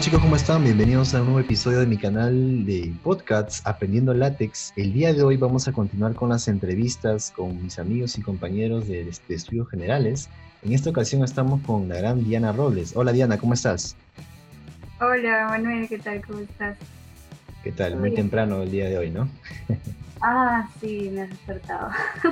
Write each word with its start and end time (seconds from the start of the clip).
Hola 0.00 0.06
chicos, 0.06 0.22
¿cómo 0.22 0.36
están? 0.36 0.64
Bienvenidos 0.64 1.14
a 1.14 1.20
un 1.20 1.26
nuevo 1.26 1.40
episodio 1.40 1.80
de 1.80 1.86
mi 1.86 1.98
canal 1.98 2.64
de 2.64 2.90
podcasts 3.02 3.60
Aprendiendo 3.66 4.14
Látex. 4.14 4.72
El 4.76 4.94
día 4.94 5.12
de 5.12 5.22
hoy 5.22 5.36
vamos 5.36 5.68
a 5.68 5.72
continuar 5.72 6.14
con 6.14 6.30
las 6.30 6.48
entrevistas 6.48 7.30
con 7.36 7.62
mis 7.62 7.78
amigos 7.78 8.16
y 8.16 8.22
compañeros 8.22 8.88
de, 8.88 9.04
de 9.04 9.34
estudios 9.34 9.68
generales. 9.68 10.30
En 10.62 10.72
esta 10.72 10.88
ocasión 10.88 11.22
estamos 11.22 11.60
con 11.66 11.86
la 11.90 11.96
gran 11.96 12.24
Diana 12.24 12.50
Robles. 12.50 12.96
Hola 12.96 13.12
Diana, 13.12 13.36
¿cómo 13.36 13.52
estás? 13.52 13.94
Hola 15.02 15.48
Manuel, 15.50 15.86
¿qué 15.86 15.98
tal? 15.98 16.24
¿Cómo 16.26 16.38
estás? 16.38 16.78
¿Qué 17.62 17.70
tal? 17.70 17.96
Muy 17.96 18.14
temprano 18.14 18.62
el 18.62 18.70
día 18.70 18.88
de 18.88 18.96
hoy, 18.96 19.10
¿no? 19.10 19.28
ah, 20.22 20.66
sí, 20.80 21.10
me 21.12 21.24
has 21.24 21.28
despertado. 21.28 21.90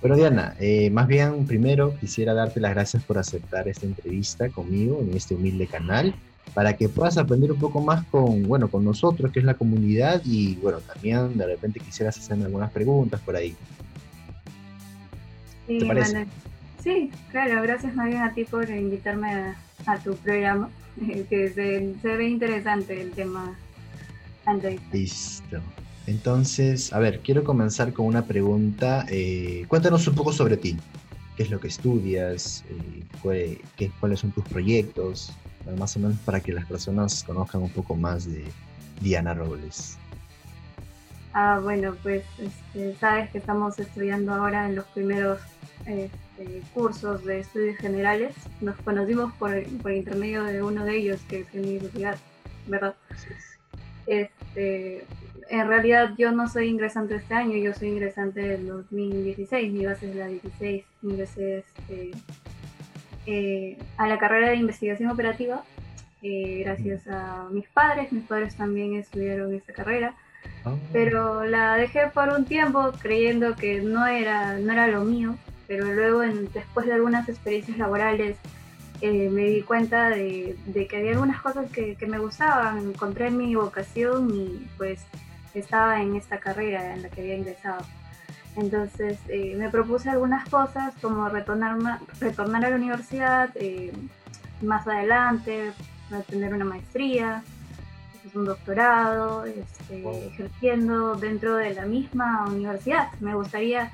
Bueno, 0.00 0.16
Diana, 0.16 0.54
eh, 0.58 0.88
más 0.88 1.06
bien 1.06 1.46
primero 1.46 1.94
quisiera 1.98 2.32
darte 2.32 2.58
las 2.58 2.72
gracias 2.72 3.04
por 3.04 3.18
aceptar 3.18 3.68
esta 3.68 3.84
entrevista 3.84 4.48
conmigo 4.48 4.98
en 5.02 5.14
este 5.14 5.34
humilde 5.34 5.66
canal 5.66 6.14
para 6.54 6.76
que 6.76 6.88
puedas 6.88 7.16
aprender 7.18 7.52
un 7.52 7.58
poco 7.58 7.80
más 7.80 8.04
con, 8.06 8.42
bueno, 8.44 8.68
con 8.68 8.84
nosotros, 8.84 9.32
que 9.32 9.38
es 9.40 9.44
la 9.44 9.54
comunidad, 9.54 10.22
y 10.24 10.56
bueno, 10.56 10.78
también 10.80 11.36
de 11.36 11.46
repente 11.46 11.80
quisieras 11.80 12.18
hacerme 12.18 12.46
algunas 12.46 12.70
preguntas 12.70 13.20
por 13.20 13.36
ahí. 13.36 13.54
Sí, 15.66 15.78
¿Te 15.78 16.26
sí, 16.82 17.10
claro, 17.30 17.62
gracias 17.62 17.94
más 17.94 18.06
bien 18.06 18.22
a 18.22 18.34
ti 18.34 18.44
por 18.44 18.68
invitarme 18.68 19.54
a, 19.86 19.98
tu 20.02 20.14
programa, 20.16 20.68
que 21.28 21.50
se, 21.50 21.94
se, 22.02 22.16
ve 22.16 22.28
interesante 22.28 23.00
el 23.00 23.12
tema. 23.12 23.56
Listo. 24.92 25.60
Entonces, 26.06 26.92
a 26.92 26.98
ver, 26.98 27.20
quiero 27.20 27.44
comenzar 27.44 27.92
con 27.92 28.06
una 28.06 28.24
pregunta. 28.24 29.06
Eh, 29.08 29.64
cuéntanos 29.68 30.06
un 30.08 30.14
poco 30.14 30.32
sobre 30.32 30.56
ti. 30.56 30.76
¿Qué 31.36 31.44
es 31.44 31.50
lo 31.50 31.60
que 31.60 31.68
estudias? 31.68 32.64
Eh, 32.68 33.58
qué, 33.76 33.92
¿Cuáles 34.00 34.20
son 34.20 34.32
tus 34.32 34.44
proyectos? 34.44 35.32
Más 35.78 35.96
o 35.96 36.00
menos 36.00 36.18
para 36.24 36.40
que 36.40 36.52
las 36.52 36.66
personas 36.66 37.22
conozcan 37.24 37.62
un 37.62 37.70
poco 37.70 37.94
más 37.94 38.26
de 38.26 38.44
Diana 39.00 39.34
Robles. 39.34 39.98
Ah, 41.32 41.60
bueno, 41.62 41.94
pues 42.02 42.24
este, 42.38 42.96
sabes 42.96 43.30
que 43.30 43.38
estamos 43.38 43.78
estudiando 43.78 44.34
ahora 44.34 44.66
en 44.66 44.74
los 44.74 44.84
primeros 44.86 45.38
este, 45.86 46.62
cursos 46.74 47.24
de 47.24 47.40
estudios 47.40 47.76
generales. 47.76 48.34
Nos 48.60 48.76
conocimos 48.78 49.32
por, 49.34 49.62
por, 49.78 49.92
intermedio 49.92 50.42
de 50.44 50.62
uno 50.62 50.84
de 50.84 50.96
ellos, 50.96 51.20
que 51.28 51.40
es 51.40 51.54
mi 51.54 51.60
universidad, 51.60 52.18
¿verdad? 52.66 52.96
Este, 54.06 55.04
en 55.50 55.68
realidad 55.68 56.14
yo 56.18 56.32
no 56.32 56.48
soy 56.48 56.68
ingresante 56.68 57.16
este 57.16 57.34
año, 57.34 57.56
yo 57.56 57.74
soy 57.74 57.88
ingresante 57.88 58.40
del 58.40 58.66
2016, 58.66 59.72
mi 59.72 59.86
base 59.86 60.10
es 60.10 60.16
la 60.16 60.26
16, 60.26 60.84
ingresé 61.02 61.58
este, 61.58 62.10
eh, 63.30 63.78
a 63.96 64.08
la 64.08 64.18
carrera 64.18 64.50
de 64.50 64.56
investigación 64.56 65.08
operativa 65.08 65.62
eh, 66.22 66.62
gracias 66.64 67.06
a 67.06 67.46
mis 67.50 67.66
padres, 67.68 68.12
mis 68.12 68.24
padres 68.24 68.54
también 68.54 68.94
estudiaron 68.94 69.54
esta 69.54 69.72
carrera, 69.72 70.14
ah. 70.66 70.74
pero 70.92 71.44
la 71.44 71.76
dejé 71.76 72.08
por 72.08 72.28
un 72.28 72.44
tiempo 72.44 72.92
creyendo 73.00 73.56
que 73.56 73.80
no 73.80 74.06
era, 74.06 74.58
no 74.58 74.72
era 74.72 74.86
lo 74.88 75.02
mío, 75.04 75.36
pero 75.66 75.86
luego 75.86 76.20
después 76.52 76.86
de 76.86 76.92
algunas 76.92 77.26
experiencias 77.28 77.78
laborales 77.78 78.36
eh, 79.00 79.30
me 79.30 79.44
di 79.44 79.62
cuenta 79.62 80.10
de, 80.10 80.56
que 80.90 80.96
había 80.96 81.12
algunas 81.12 81.40
cosas 81.40 81.70
que, 81.70 81.94
que, 81.94 82.06
me 82.06 82.18
gustaban, 82.18 82.90
encontré 82.90 83.30
mi 83.30 83.54
vocación 83.54 84.28
y 84.34 84.68
pues 84.76 85.00
estaba 85.54 86.02
en 86.02 86.16
esta 86.16 86.38
carrera 86.38 86.94
en 86.94 87.02
la 87.02 87.08
que 87.08 87.22
había 87.22 87.36
ingresado. 87.36 87.82
Entonces 88.56 89.18
eh, 89.28 89.54
me 89.56 89.70
propuse 89.70 90.10
algunas 90.10 90.48
cosas 90.48 90.94
como 91.00 91.28
retornar, 91.28 92.00
retornar 92.18 92.64
a 92.64 92.70
la 92.70 92.76
universidad 92.76 93.50
eh, 93.54 93.92
más 94.60 94.86
adelante, 94.86 95.72
tener 96.28 96.52
una 96.52 96.64
maestría, 96.64 97.42
un 98.34 98.44
doctorado, 98.44 99.44
este, 99.44 100.26
ejerciendo 100.26 101.14
dentro 101.14 101.56
de 101.56 101.74
la 101.74 101.86
misma 101.86 102.46
universidad. 102.48 103.08
Me 103.20 103.34
gustaría 103.34 103.90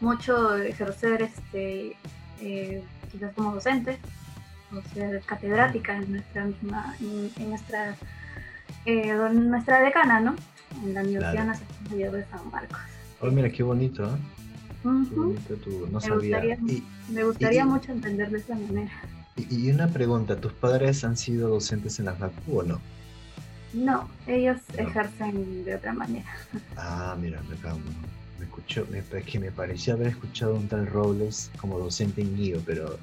mucho 0.00 0.56
ejercer 0.56 1.22
este, 1.22 1.96
eh, 2.40 2.82
quizás 3.12 3.32
como 3.34 3.54
docente 3.54 3.98
o 4.72 4.82
ser 4.94 5.22
catedrática 5.22 5.96
en 5.96 6.12
nuestra 6.12 6.44
misma, 6.44 6.94
en, 7.00 7.50
nuestra, 7.50 7.96
nuestra 9.32 9.80
decana, 9.80 10.20
¿no? 10.20 10.34
en 10.84 10.94
la 10.94 11.02
Universidad 11.02 11.44
Nacional 11.44 12.12
de 12.12 12.24
San 12.26 12.50
Marcos. 12.50 12.97
Oh, 13.20 13.30
mira, 13.30 13.50
qué 13.50 13.62
bonito, 13.62 14.04
¿eh? 14.04 14.18
bonito 14.84 15.54
tú, 15.56 15.86
no 15.90 15.98
me 15.98 16.00
sabía. 16.00 16.40
Gustaría, 16.40 16.58
me 17.08 17.24
gustaría 17.24 17.64
mucho 17.64 17.92
entender 17.92 18.30
de 18.30 18.38
esa 18.38 18.54
manera. 18.54 18.92
Y, 19.36 19.70
una 19.70 19.88
pregunta, 19.88 20.40
¿tus 20.40 20.52
padres 20.52 21.04
han 21.04 21.16
sido 21.16 21.48
docentes 21.48 21.98
en 21.98 22.06
la 22.06 22.14
facu 22.14 22.58
o 22.58 22.62
no? 22.62 22.80
No, 23.72 24.08
ellos 24.26 24.58
ejercen 24.76 25.64
de 25.64 25.74
otra 25.74 25.92
manera. 25.92 26.28
Ah, 26.76 27.16
mira, 27.20 27.40
me, 27.42 27.56
me 28.38 28.44
escuchó, 28.44 28.86
me, 28.90 29.02
que 29.22 29.38
me 29.38 29.50
parecía 29.50 29.94
haber 29.94 30.08
escuchado 30.08 30.54
un 30.54 30.68
tal 30.68 30.86
Robles 30.86 31.50
como 31.60 31.78
docente 31.78 32.22
en 32.22 32.36
guío, 32.36 32.60
pero 32.64 32.98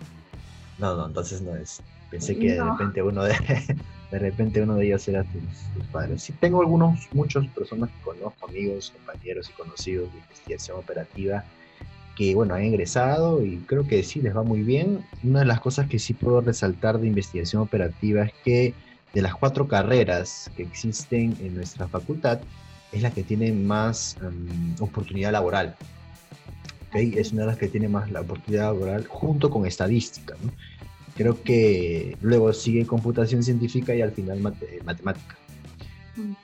no, 0.79 0.95
no, 0.95 1.05
entonces 1.05 1.41
no 1.41 1.55
es. 1.55 1.81
Pensé 2.09 2.37
que 2.37 2.53
de 2.53 2.63
repente 2.63 3.01
uno 3.01 3.23
de, 3.23 3.33
de 4.11 4.19
repente 4.19 4.61
uno 4.61 4.75
de 4.75 4.87
ellos 4.87 5.07
era 5.07 5.23
tus, 5.23 5.85
padres. 5.91 6.23
Sí, 6.23 6.33
tengo 6.33 6.61
algunos, 6.61 7.07
muchas 7.13 7.45
personas 7.47 7.89
que 7.89 8.01
conozco, 8.03 8.47
amigos, 8.47 8.93
compañeros 8.95 9.49
y 9.49 9.53
conocidos 9.53 10.11
de 10.11 10.19
investigación 10.19 10.77
operativa, 10.77 11.43
que 12.15 12.33
bueno, 12.33 12.55
han 12.55 12.63
ingresado 12.63 13.43
y 13.43 13.57
creo 13.65 13.87
que 13.87 14.03
sí 14.03 14.21
les 14.21 14.35
va 14.35 14.43
muy 14.43 14.61
bien. 14.61 15.05
Una 15.23 15.39
de 15.39 15.45
las 15.45 15.59
cosas 15.59 15.87
que 15.87 15.99
sí 15.99 16.13
puedo 16.13 16.41
resaltar 16.41 16.99
de 16.99 17.07
investigación 17.07 17.61
operativa 17.61 18.23
es 18.23 18.33
que 18.43 18.73
de 19.13 19.21
las 19.21 19.33
cuatro 19.33 19.67
carreras 19.67 20.51
que 20.55 20.63
existen 20.63 21.35
en 21.39 21.55
nuestra 21.55 21.87
facultad, 21.87 22.39
es 22.91 23.01
la 23.01 23.11
que 23.11 23.23
tiene 23.23 23.51
más 23.51 24.17
em, 24.21 24.75
oportunidad 24.79 25.31
laboral. 25.31 25.75
Es 26.93 27.33
una 27.33 27.41
de 27.41 27.47
las 27.47 27.57
que 27.57 27.67
tiene 27.67 27.89
más 27.89 28.09
la 28.09 28.21
oportunidad 28.21 28.73
laboral 28.73 29.05
junto 29.07 29.49
con 29.49 29.65
estadística. 29.65 30.35
¿no? 30.41 30.51
Creo 31.15 31.41
que 31.41 32.17
luego 32.21 32.51
sigue 32.53 32.85
computación 32.85 33.41
científica 33.41 33.95
y 33.95 34.01
al 34.01 34.11
final 34.11 34.37
eh, 34.61 34.81
matemática. 34.83 35.37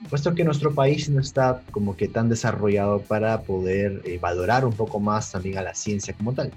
Puesto 0.08 0.34
que 0.34 0.44
nuestro 0.44 0.74
país 0.74 1.08
no 1.08 1.20
está 1.20 1.62
como 1.70 1.96
que 1.96 2.08
tan 2.08 2.28
desarrollado 2.28 3.00
para 3.00 3.42
poder 3.42 4.02
eh, 4.04 4.18
valorar 4.20 4.64
un 4.64 4.72
poco 4.72 5.00
más 5.00 5.32
también 5.32 5.58
a 5.58 5.62
la 5.62 5.74
ciencia 5.74 6.14
como 6.14 6.32
tal. 6.32 6.52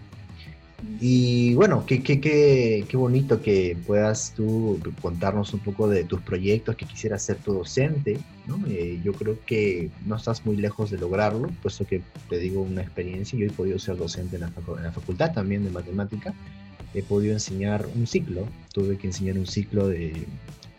Y 0.99 1.55
bueno, 1.55 1.85
qué, 1.85 2.03
qué, 2.03 2.19
qué, 2.19 2.85
qué, 2.87 2.97
bonito 2.97 3.41
que 3.41 3.77
puedas 3.87 4.33
tú 4.35 4.79
contarnos 5.01 5.53
un 5.53 5.61
poco 5.61 5.87
de 5.87 6.03
tus 6.03 6.21
proyectos, 6.21 6.75
que 6.75 6.85
quisieras 6.85 7.23
ser 7.23 7.37
tu 7.37 7.53
docente. 7.53 8.19
¿no? 8.45 8.59
Eh, 8.67 8.99
yo 9.03 9.13
creo 9.13 9.37
que 9.45 9.89
no 10.05 10.15
estás 10.15 10.45
muy 10.45 10.57
lejos 10.57 10.91
de 10.91 10.97
lograrlo, 10.97 11.49
puesto 11.61 11.85
que 11.85 12.01
te 12.29 12.37
digo 12.37 12.61
una 12.61 12.81
experiencia. 12.81 13.39
Yo 13.39 13.47
he 13.47 13.51
podido 13.51 13.79
ser 13.79 13.97
docente 13.97 14.35
en 14.35 14.41
la, 14.41 14.51
en 14.77 14.83
la 14.83 14.91
facultad 14.91 15.33
también 15.33 15.63
de 15.63 15.71
matemática 15.71 16.33
he 16.95 17.03
podido 17.03 17.33
enseñar 17.33 17.85
un 17.95 18.07
ciclo, 18.07 18.47
tuve 18.73 18.97
que 18.97 19.07
enseñar 19.07 19.37
un 19.37 19.45
ciclo 19.45 19.87
de 19.87 20.25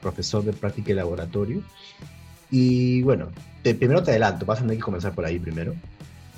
profesor 0.00 0.44
de 0.44 0.53
práctica 0.53 0.93
y 0.93 0.94
laboratorio. 0.94 1.62
Y 2.50 3.03
bueno, 3.03 3.28
primero 3.62 4.03
te 4.03 4.12
adelanto, 4.12 4.47
vas 4.47 4.60
a 4.60 4.62
tener 4.62 4.76
que 4.76 4.82
comenzar 4.82 5.15
por 5.15 5.25
ahí 5.25 5.38
primero. 5.38 5.75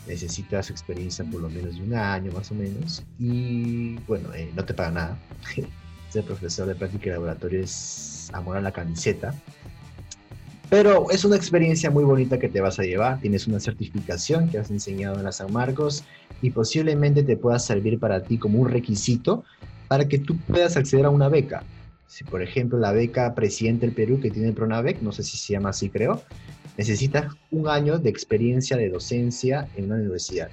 Necesitas 0.06 0.70
experiencia 0.70 1.24
por 1.24 1.42
lo 1.42 1.50
menos 1.50 1.76
de 1.76 1.82
un 1.82 1.94
año 1.94 2.32
más 2.32 2.50
o 2.50 2.54
menos. 2.54 3.04
Y 3.18 3.96
bueno, 4.06 4.32
eh, 4.34 4.50
no 4.56 4.64
te 4.64 4.74
paga 4.74 4.90
nada. 4.90 5.18
Ser 6.08 6.24
profesor 6.24 6.66
de 6.66 6.74
práctica 6.74 7.10
y 7.10 7.12
laboratorio 7.12 7.60
es 7.60 8.30
amor 8.32 8.56
a 8.56 8.62
la 8.62 8.72
camiseta. 8.72 9.34
Pero 10.70 11.10
es 11.10 11.24
una 11.24 11.36
experiencia 11.36 11.90
muy 11.90 12.04
bonita 12.04 12.38
que 12.38 12.48
te 12.48 12.60
vas 12.60 12.78
a 12.78 12.82
llevar. 12.82 13.20
Tienes 13.20 13.46
una 13.46 13.60
certificación 13.60 14.48
que 14.48 14.58
has 14.58 14.70
enseñado 14.70 15.16
en 15.16 15.24
la 15.24 15.32
San 15.32 15.52
Marcos 15.52 16.04
y 16.42 16.50
posiblemente 16.50 17.22
te 17.22 17.36
pueda 17.36 17.58
servir 17.58 17.98
para 17.98 18.22
ti 18.22 18.38
como 18.38 18.60
un 18.60 18.68
requisito 18.68 19.44
para 19.88 20.06
que 20.06 20.18
tú 20.18 20.36
puedas 20.46 20.76
acceder 20.76 21.06
a 21.06 21.10
una 21.10 21.28
beca. 21.28 21.62
Si, 22.06 22.24
por 22.24 22.42
ejemplo, 22.42 22.78
la 22.78 22.92
beca 22.92 23.34
Presidente 23.34 23.86
del 23.86 23.94
Perú 23.94 24.20
que 24.20 24.30
tiene 24.30 24.48
el 24.48 24.54
Pronavec, 24.54 25.00
no 25.02 25.12
sé 25.12 25.22
si 25.22 25.36
se 25.36 25.54
llama 25.54 25.70
así, 25.70 25.90
creo, 25.90 26.22
necesitas 26.76 27.34
un 27.50 27.68
año 27.68 27.98
de 27.98 28.08
experiencia 28.08 28.76
de 28.76 28.88
docencia 28.88 29.68
en 29.76 29.86
una 29.86 29.96
universidad. 29.96 30.48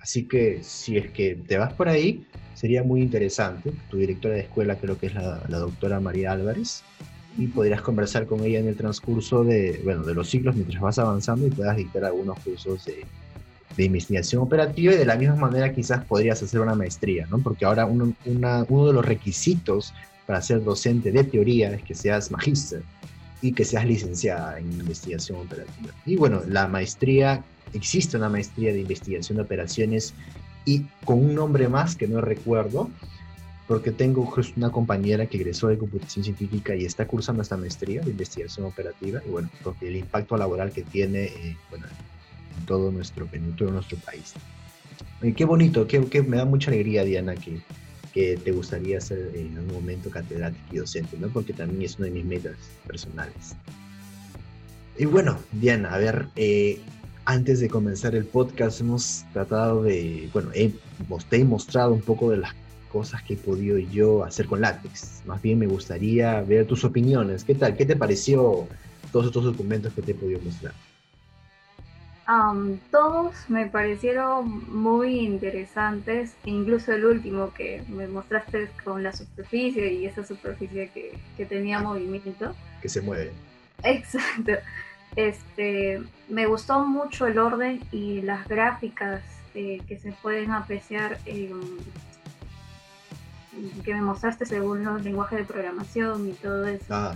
Así 0.00 0.24
que 0.24 0.62
si 0.62 0.96
es 0.96 1.10
que 1.10 1.36
te 1.46 1.58
vas 1.58 1.72
por 1.74 1.88
ahí, 1.88 2.26
sería 2.54 2.82
muy 2.82 3.02
interesante. 3.02 3.72
Tu 3.90 3.98
directora 3.98 4.34
de 4.34 4.42
escuela 4.42 4.76
creo 4.76 4.98
que 4.98 5.06
es 5.06 5.14
la, 5.14 5.42
la 5.48 5.58
doctora 5.58 6.00
María 6.00 6.32
Álvarez 6.32 6.82
y 7.36 7.46
podrías 7.46 7.82
conversar 7.82 8.26
con 8.26 8.42
ella 8.44 8.58
en 8.58 8.68
el 8.68 8.76
transcurso 8.76 9.44
de, 9.44 9.80
bueno, 9.84 10.02
de 10.02 10.14
los 10.14 10.30
ciclos 10.30 10.56
mientras 10.56 10.80
vas 10.80 10.98
avanzando 10.98 11.46
y 11.46 11.50
puedas 11.50 11.76
dictar 11.76 12.04
algunos 12.04 12.38
cursos 12.40 12.84
de, 12.86 13.04
de 13.76 13.84
investigación 13.84 14.42
operativa 14.42 14.92
y 14.92 14.96
de 14.96 15.04
la 15.04 15.16
misma 15.16 15.36
manera 15.36 15.72
quizás 15.72 16.04
podrías 16.04 16.42
hacer 16.42 16.60
una 16.60 16.74
maestría, 16.74 17.26
¿no? 17.30 17.38
Porque 17.38 17.64
ahora 17.64 17.86
uno, 17.86 18.14
uno 18.24 18.86
de 18.86 18.92
los 18.92 19.04
requisitos 19.04 19.94
para 20.26 20.42
ser 20.42 20.62
docente 20.62 21.10
de 21.10 21.24
teoría 21.24 21.72
es 21.72 21.82
que 21.82 21.94
seas 21.94 22.30
magíster 22.30 22.82
y 23.42 23.52
que 23.52 23.64
seas 23.64 23.86
licenciada 23.86 24.58
en 24.58 24.70
investigación 24.72 25.38
operativa. 25.38 25.92
Y 26.04 26.16
bueno, 26.16 26.42
la 26.46 26.68
maestría, 26.68 27.42
existe 27.72 28.16
una 28.16 28.28
maestría 28.28 28.72
de 28.72 28.80
investigación 28.80 29.36
de 29.36 29.42
operaciones 29.44 30.14
y 30.64 30.84
con 31.04 31.18
un 31.18 31.34
nombre 31.34 31.68
más 31.68 31.96
que 31.96 32.06
no 32.06 32.20
recuerdo, 32.20 32.90
porque 33.66 33.92
tengo 33.92 34.32
una 34.56 34.70
compañera 34.70 35.26
que 35.26 35.36
egresó 35.36 35.68
de 35.68 35.78
computación 35.78 36.24
científica 36.24 36.74
y 36.74 36.84
está 36.84 37.06
cursando 37.06 37.42
esta 37.42 37.56
maestría 37.56 38.00
de 38.02 38.10
investigación 38.10 38.66
operativa, 38.66 39.22
y 39.24 39.30
bueno, 39.30 39.48
porque 39.62 39.88
el 39.88 39.96
impacto 39.96 40.36
laboral 40.36 40.72
que 40.72 40.82
tiene, 40.82 41.24
eh, 41.24 41.56
bueno, 41.70 41.86
en 41.86 42.09
todo 42.66 42.90
nuestro, 42.90 43.28
en 43.32 43.54
todo 43.56 43.70
nuestro 43.70 43.98
país. 43.98 44.34
Y 45.22 45.32
qué 45.32 45.44
bonito, 45.44 45.86
qué, 45.86 46.22
me 46.22 46.36
da 46.36 46.44
mucha 46.44 46.70
alegría, 46.70 47.04
Diana, 47.04 47.34
que, 47.34 47.60
que 48.12 48.36
te 48.36 48.52
gustaría 48.52 49.00
ser 49.00 49.32
en 49.34 49.56
algún 49.58 49.74
momento 49.74 50.10
catedrático 50.10 50.64
y 50.72 50.78
docente, 50.78 51.16
¿no? 51.18 51.28
Porque 51.28 51.52
también 51.52 51.82
es 51.82 51.98
una 51.98 52.06
de 52.06 52.12
mis 52.12 52.24
metas 52.24 52.56
personales. 52.86 53.54
Y 54.98 55.04
bueno, 55.04 55.38
Diana, 55.52 55.94
a 55.94 55.98
ver, 55.98 56.28
eh, 56.36 56.80
antes 57.24 57.60
de 57.60 57.68
comenzar 57.68 58.14
el 58.14 58.24
podcast 58.24 58.80
hemos 58.80 59.24
tratado 59.32 59.82
de, 59.82 60.28
bueno, 60.32 60.50
te 60.50 61.36
he 61.36 61.44
mostrado 61.44 61.92
un 61.92 62.00
poco 62.00 62.30
de 62.30 62.38
las 62.38 62.54
cosas 62.90 63.22
que 63.22 63.34
he 63.34 63.36
podido 63.36 63.78
yo 63.78 64.24
hacer 64.24 64.46
con 64.46 64.60
látex. 64.60 65.22
Más 65.26 65.40
bien 65.40 65.58
me 65.58 65.66
gustaría 65.66 66.40
ver 66.42 66.66
tus 66.66 66.84
opiniones. 66.84 67.44
¿Qué 67.44 67.54
tal? 67.54 67.76
¿Qué 67.76 67.86
te 67.86 67.96
pareció 67.96 68.66
todos 69.12 69.26
estos 69.26 69.44
documentos 69.44 69.92
que 69.92 70.02
te 70.02 70.12
he 70.12 70.14
podido 70.14 70.40
mostrar? 70.40 70.74
Todos 72.90 73.34
me 73.48 73.66
parecieron 73.66 74.64
muy 74.72 75.20
interesantes, 75.20 76.34
incluso 76.44 76.92
el 76.92 77.04
último 77.04 77.52
que 77.52 77.82
me 77.88 78.06
mostraste 78.06 78.68
con 78.84 79.02
la 79.02 79.12
superficie 79.12 79.92
y 79.92 80.06
esa 80.06 80.24
superficie 80.24 80.90
que, 80.92 81.18
que 81.36 81.46
tenía 81.46 81.80
movimiento. 81.80 82.54
Que 82.80 82.88
se 82.88 83.00
mueve. 83.00 83.32
Exacto. 83.82 84.52
Este, 85.16 86.00
me 86.28 86.46
gustó 86.46 86.86
mucho 86.86 87.26
el 87.26 87.38
orden 87.38 87.80
y 87.90 88.22
las 88.22 88.46
gráficas 88.46 89.22
eh, 89.54 89.82
que 89.88 89.98
se 89.98 90.12
pueden 90.12 90.52
apreciar 90.52 91.18
que 93.84 93.94
me 93.94 94.00
mostraste 94.00 94.46
según 94.46 94.84
los 94.84 95.02
lenguajes 95.02 95.40
de 95.40 95.44
programación 95.44 96.28
y 96.28 96.32
todo 96.34 96.66
eso. 96.66 96.84
Ah, 96.90 97.14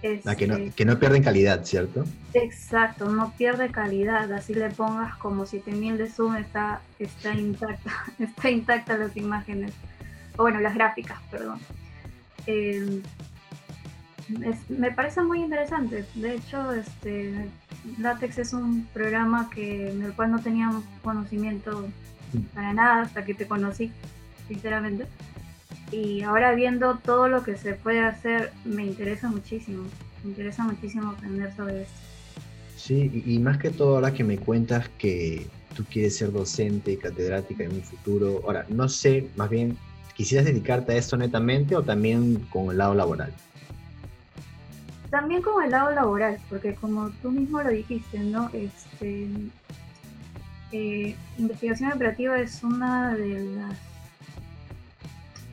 que, 0.00 0.46
no, 0.46 0.56
este, 0.56 0.70
que 0.70 0.84
no 0.84 0.98
pierden 0.98 1.22
calidad, 1.22 1.64
¿cierto? 1.64 2.04
Exacto, 2.34 3.08
no 3.08 3.32
pierde 3.36 3.70
calidad. 3.70 4.32
Así 4.32 4.54
le 4.54 4.70
pongas 4.70 5.16
como 5.16 5.46
7000 5.46 5.98
de 5.98 6.08
zoom, 6.08 6.36
está, 6.36 6.80
está 6.98 7.34
intacta, 7.34 7.92
está 8.18 8.50
intacta 8.50 8.96
las 8.96 9.16
imágenes. 9.16 9.72
O 10.36 10.42
bueno, 10.42 10.60
las 10.60 10.74
gráficas, 10.74 11.18
perdón. 11.30 11.60
Eh, 12.46 13.02
me 14.68 14.92
parece 14.92 15.22
muy 15.22 15.40
interesante. 15.40 16.04
De 16.14 16.34
hecho, 16.34 16.72
este, 16.72 17.48
LaTeX 17.98 18.38
es 18.38 18.52
un 18.52 18.86
programa 18.92 19.50
que, 19.50 19.90
en 19.90 20.02
el 20.02 20.12
cual 20.14 20.30
no 20.30 20.40
tenía 20.40 20.70
conocimiento 21.02 21.88
para 22.54 22.72
nada 22.72 23.02
hasta 23.02 23.24
que 23.24 23.34
te 23.34 23.46
conocí, 23.46 23.90
sinceramente. 24.48 25.06
Y 25.92 26.22
ahora 26.22 26.54
viendo 26.54 26.98
todo 26.98 27.28
lo 27.28 27.42
que 27.42 27.56
se 27.56 27.74
puede 27.74 28.00
hacer, 28.00 28.52
me 28.64 28.84
interesa 28.84 29.28
muchísimo. 29.28 29.84
Me 30.22 30.30
interesa 30.30 30.62
muchísimo 30.64 31.10
aprender 31.10 31.54
sobre 31.56 31.82
esto. 31.82 31.94
Sí, 32.76 33.22
y, 33.26 33.38
más 33.38 33.58
que 33.58 33.70
todo 33.70 33.96
ahora 33.96 34.12
que 34.12 34.24
me 34.24 34.38
cuentas 34.38 34.88
que 34.98 35.46
tú 35.76 35.84
quieres 35.84 36.16
ser 36.16 36.32
docente, 36.32 36.96
catedrática 36.96 37.64
en 37.64 37.72
un 37.72 37.82
futuro. 37.82 38.40
Ahora, 38.44 38.64
no 38.68 38.88
sé, 38.88 39.28
más 39.36 39.50
bien, 39.50 39.76
¿quisieras 40.14 40.46
dedicarte 40.46 40.92
a 40.92 40.96
esto 40.96 41.16
netamente 41.16 41.76
o 41.76 41.82
también 41.82 42.36
con 42.50 42.70
el 42.70 42.78
lado 42.78 42.94
laboral? 42.94 43.34
También 45.10 45.42
con 45.42 45.62
el 45.62 45.70
lado 45.70 45.90
laboral, 45.90 46.38
porque 46.48 46.74
como 46.74 47.10
tú 47.22 47.30
mismo 47.30 47.62
lo 47.62 47.70
dijiste, 47.70 48.18
¿no? 48.20 48.48
Este, 48.54 49.28
eh, 50.72 51.16
investigación 51.36 51.92
operativa 51.92 52.40
es 52.40 52.62
una 52.62 53.14
de 53.14 53.40
las 53.56 53.89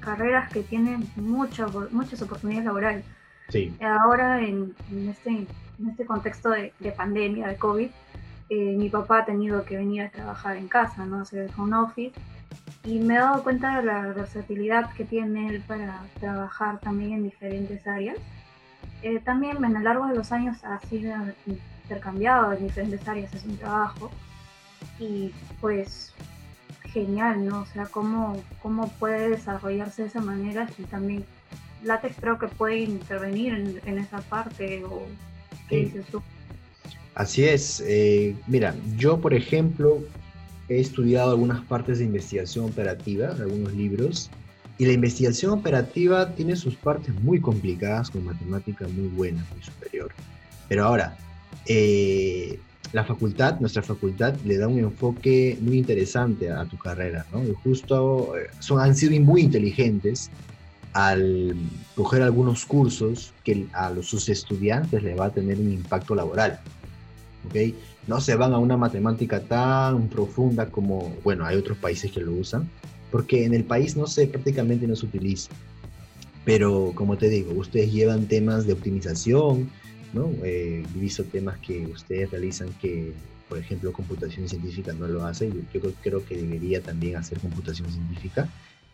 carreras 0.08 0.50
que 0.50 0.64
tienen 0.64 1.06
muchas 1.18 1.70
muchas 1.92 2.22
oportunidades 2.22 2.66
laborales. 2.66 3.06
Sí. 3.50 3.76
Ahora, 3.82 4.42
en, 4.42 4.74
este, 5.10 5.30
en 5.80 5.90
este 5.90 6.06
contexto 6.06 6.50
de, 6.50 6.92
pandemia, 6.96 7.48
de 7.48 7.58
COVID, 7.58 7.90
eh, 8.50 8.76
mi 8.78 8.90
papá 8.90 9.20
ha 9.20 9.26
tenido 9.26 9.66
que 9.66 9.76
venir 9.76 10.04
a 10.04 10.10
trabajar 10.10 10.56
en 10.56 10.70
casa, 10.70 11.06
¿no? 11.06 11.22
Hacer 11.22 11.50
home 11.58 11.76
office. 11.76 12.14
Y 12.86 13.00
me 13.00 13.16
he 13.16 13.18
dado 13.18 13.44
cuenta 13.44 13.78
de 13.78 13.84
la 13.86 14.14
versatilidad 14.14 14.94
que 14.94 15.04
tiene 15.04 15.50
él 15.50 15.62
para 15.68 16.02
trabajar 16.22 16.80
también 16.80 17.12
en 17.14 17.24
diferentes 17.24 17.86
áreas. 17.86 18.18
Eh, 19.04 19.20
también 19.20 19.64
a 19.64 19.70
lo 19.70 19.80
largo 19.80 20.08
de 20.08 20.16
los 20.16 20.32
años 20.32 20.64
ha 20.64 20.80
sido 20.88 21.14
intercambiado 21.84 22.54
en 22.54 22.64
diferentes 22.68 23.06
áreas 23.08 23.32
de 23.34 23.40
su 23.40 23.52
trabajo 23.58 24.10
y 25.00 25.34
pues 25.60 26.14
genial, 26.94 27.46
¿no? 27.46 27.62
O 27.62 27.66
sea, 27.66 27.86
cómo, 27.86 28.42
cómo 28.62 28.90
puede 29.00 29.30
desarrollarse 29.30 30.04
de 30.04 30.08
esa 30.10 30.22
manera 30.22 30.70
y 30.78 30.84
también 30.84 31.26
látex 31.84 32.16
creo 32.20 32.40
que 32.40 32.48
puede 32.48 32.80
intervenir 32.80 33.82
en, 33.86 33.98
esa 33.98 34.20
parte 34.22 34.84
o 34.84 35.04
qué 35.70 35.78
dices 35.86 36.06
tú. 36.08 36.22
Así 37.16 37.46
es, 37.46 37.84
eh, 37.86 38.36
mira, 38.48 38.76
yo 38.98 39.20
por 39.20 39.34
ejemplo 39.34 40.04
he 40.70 40.80
estudiado 40.80 41.32
algunas 41.32 41.62
partes 41.66 42.00
de 42.00 42.06
investigación 42.06 42.66
operativa, 42.66 43.30
algunos 43.30 43.74
libros, 43.74 44.30
y 44.78 44.86
la 44.86 44.94
investigación 44.94 45.52
operativa 45.52 46.36
tiene 46.36 46.56
sus 46.56 46.76
partes 46.76 47.14
muy 47.22 47.42
complicadas, 47.42 48.12
con 48.12 48.26
matemática 48.26 48.88
muy 48.88 49.08
buena, 49.08 49.44
muy 49.52 49.64
superior. 49.64 50.12
Pero 50.70 50.86
ahora, 50.86 51.18
eh, 51.66 52.60
la 52.94 53.04
facultad, 53.04 53.60
nuestra 53.60 53.82
facultad, 53.82 54.36
le 54.46 54.58
da 54.58 54.68
un 54.68 54.80
enfoque 54.80 55.58
muy 55.62 55.78
interesante 55.78 56.50
a, 56.50 56.66
tu 56.66 56.78
carrera, 56.78 57.26
¿no? 57.32 57.44
Y 57.44 57.54
justo 57.64 58.38
eh, 58.38 58.48
son, 58.60 58.80
han 58.80 58.96
sido 58.96 59.20
muy 59.22 59.42
inteligentes 59.42 60.30
al 60.94 61.56
coger 61.96 62.24
algunos 62.24 62.66
cursos 62.66 63.34
que 63.44 63.68
a 63.74 63.90
los, 63.90 64.08
sus 64.08 64.30
estudiantes 64.30 65.04
le 65.04 65.16
va 65.16 65.26
a 65.26 65.30
tener 65.30 65.60
un 65.60 65.72
impacto 65.72 66.16
laboral, 66.16 66.60
¿ok? 67.46 67.76
No 68.08 68.22
se 68.22 68.36
van 68.36 68.54
a 68.54 68.58
una 68.58 68.78
matemática 68.78 69.42
tan 69.42 70.08
profunda 70.08 70.68
como, 70.68 71.14
bueno, 71.24 71.46
hay 71.46 71.58
otros 71.58 71.78
países 71.78 72.12
que 72.12 72.22
lo 72.22 72.32
usan, 72.34 72.70
porque 73.12 73.46
en 73.46 73.54
el 73.54 73.64
país 73.64 73.98
no 73.98 74.08
sé, 74.08 74.28
prácticamente 74.28 74.88
no 74.88 74.96
se 74.96 75.06
utiliza. 75.06 75.50
Pero 76.46 76.94
como 76.96 77.18
te 77.18 77.28
digo, 77.28 77.52
ustedes 77.54 77.92
llevan 77.92 78.28
temas 78.28 78.66
de 78.66 78.74
optimización, 78.74 79.70
¿no? 80.14 80.32
Eh, 80.44 80.84
he 80.96 81.00
visto 81.00 81.24
temas 81.26 81.58
que 81.60 81.86
ustedes 81.88 82.32
realizan 82.32 82.70
que, 82.82 83.14
por 83.50 83.58
ejemplo, 83.58 83.92
computación 83.92 84.48
científica 84.48 84.94
no 84.94 85.08
lo 85.08 85.26
hace. 85.26 85.52
Yo, 85.74 85.82
creo 86.02 86.26
que 86.26 86.36
debería 86.36 86.82
también 86.82 87.16
hacer 87.16 87.40
computación 87.40 87.90
científica. 87.92 88.50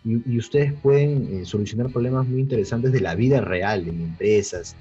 Y, 0.05 0.37
ustedes 0.37 0.73
pueden 0.73 1.29
eh, 1.33 1.45
solucionar 1.45 1.89
problemas 1.89 2.27
muy 2.27 2.41
interesantes 2.41 2.91
de 2.91 2.99
la 2.99 3.15
vida 3.15 3.39
real 3.39 3.87
en 3.87 4.01
empresas. 4.01 4.75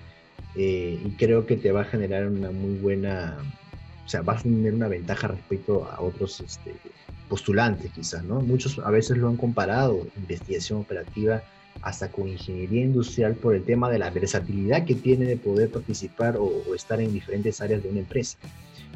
Eh, 0.57 1.01
y 1.05 1.11
creo 1.13 1.47
que 1.47 1.57
te 1.57 1.73
va 1.73 1.83
a 1.83 1.85
generar 1.85 2.27
una 2.27 2.51
muy 2.51 2.75
buena, 2.75 3.39
o 4.05 4.09
sea, 4.09 4.23
va 4.23 4.35
a 4.35 4.43
tener 4.43 4.75
una 4.75 4.89
ventaja 4.89 5.29
respecto 5.29 5.85
a 5.85 6.01
otros 6.01 6.41
este, 6.41 6.75
postulantes 7.29 7.91
quizás, 7.93 8.25
¿no? 8.25 8.41
Muchos 8.41 8.79
a 8.79 8.91
veces 8.91 9.17
lo 9.17 9.29
han 9.29 9.37
comparado, 9.37 10.07
investigación 10.17 10.81
operativa, 10.81 11.43
hasta 11.81 12.11
con 12.11 12.29
ingeniería 12.29 12.83
industrial 12.83 13.35
por 13.35 13.55
el 13.55 13.65
tema 13.65 13.91
de 13.91 13.99
la 13.99 14.11
versatilidad 14.11 14.85
que 14.85 14.95
tiene 14.95 15.25
de 15.27 15.37
poder 15.37 15.71
participar 15.71 16.37
o, 16.39 16.75
estar 16.75 17.01
en 17.01 17.13
diferentes 17.13 17.61
áreas 17.61 17.83
de 17.83 17.89
una 17.89 18.01
empresa. 18.01 18.39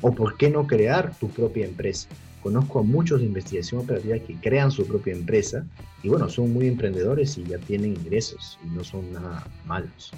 O 0.03 0.13
por 0.13 0.37
qué 0.37 0.51
no 0.51 0.67
crear 0.67 1.15
tu 1.19 1.29
propia 1.29 1.65
empresa. 1.65 2.09
Conozco 2.43 2.81
a 2.81 2.83
muchos 2.83 3.21
de 3.21 3.27
investigación 3.27 3.81
operativa 3.81 4.19
que 4.19 4.35
crean 4.35 4.71
su 4.71 4.87
propia 4.87 5.15
empresa 5.15 5.65
y 6.03 6.09
bueno, 6.09 6.29
son 6.29 6.53
muy 6.53 6.69
emprendedores 6.69 7.37
y 7.39 7.45
ya 7.45 7.59
tienen 7.59 7.97
ingresos 7.97 8.59
y 8.65 8.69
no 8.69 8.85
son 8.85 9.13
nada 9.13 9.45
malos. 9.65 10.13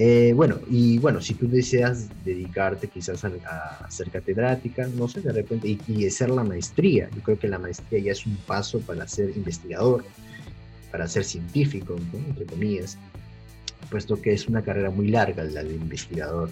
Eh, 0.00 0.32
bueno, 0.36 0.60
y 0.70 0.98
bueno, 0.98 1.20
si 1.20 1.34
tú 1.34 1.48
deseas 1.48 2.08
dedicarte 2.24 2.86
quizás 2.86 3.24
a, 3.24 3.90
ser 3.90 4.10
catedrática, 4.10 4.86
no 4.94 5.08
sé, 5.08 5.20
de 5.22 5.32
repente, 5.32 5.66
y, 5.66 5.80
y, 5.88 6.06
hacer 6.06 6.30
la 6.30 6.44
maestría, 6.44 7.10
yo 7.16 7.22
creo 7.22 7.38
que 7.38 7.48
la 7.48 7.58
maestría 7.58 7.98
ya 7.98 8.12
es 8.12 8.24
un 8.24 8.36
paso 8.46 8.78
para 8.78 9.08
ser 9.08 9.30
investigador, 9.36 10.04
para 10.90 11.08
ser 11.08 11.24
científico, 11.24 11.96
entre 12.12 12.46
comillas, 12.46 12.98
puesto 13.90 14.20
que 14.20 14.32
es 14.32 14.48
una 14.48 14.62
carrera 14.62 14.90
muy 14.90 15.08
larga 15.08 15.44
la 15.44 15.62
de 15.62 15.74
investigador. 15.74 16.50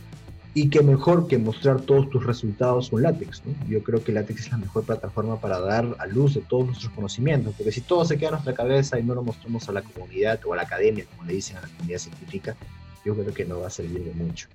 Y 0.55 0.71
que 0.71 0.83
mejor 0.83 1.29
que 1.29 1.37
mostrar 1.37 1.83
todos 1.83 2.09
tus 2.09 2.25
resultados 2.25 2.89
con 2.89 3.03
látex. 3.03 3.43
¿no? 3.45 3.53
Yo 3.69 3.83
creo 3.83 4.03
que 4.03 4.13
látex 4.13 4.47
es 4.47 4.53
la 4.53 4.57
mejor 4.57 4.85
plataforma 4.85 5.39
para 5.39 5.61
dar 5.61 5.95
a 5.99 6.07
luz 6.07 6.35
de 6.35 6.41
todos 6.41 6.67
nuestros 6.67 6.91
conocimientos, 6.93 7.55
porque 7.57 7.73
si 7.73 7.83
todo 7.83 8.07
se 8.07 8.17
queda 8.17 8.29
en 8.29 8.35
nuestra 8.35 8.55
cabeza 8.55 8.99
y 8.99 9.03
no 9.03 9.15
lo 9.15 9.23
mostramos 9.23 9.69
a 9.69 9.73
la 9.73 9.83
comunidad 9.83 10.41
o 10.47 10.55
a 10.55 10.57
la 10.57 10.63
academia, 10.63 11.05
como 11.05 11.29
le 11.29 11.35
dicen 11.35 11.59
a 11.59 11.61
la 11.61 11.69
comunidad 11.69 11.99
científica, 11.99 12.57
yo 13.05 13.15
creo 13.15 13.35
que 13.35 13.45
no 13.45 13.61
va 13.61 13.67
a 13.67 13.71
servir 13.71 14.03
de 14.03 14.15
mucho. 14.15 14.49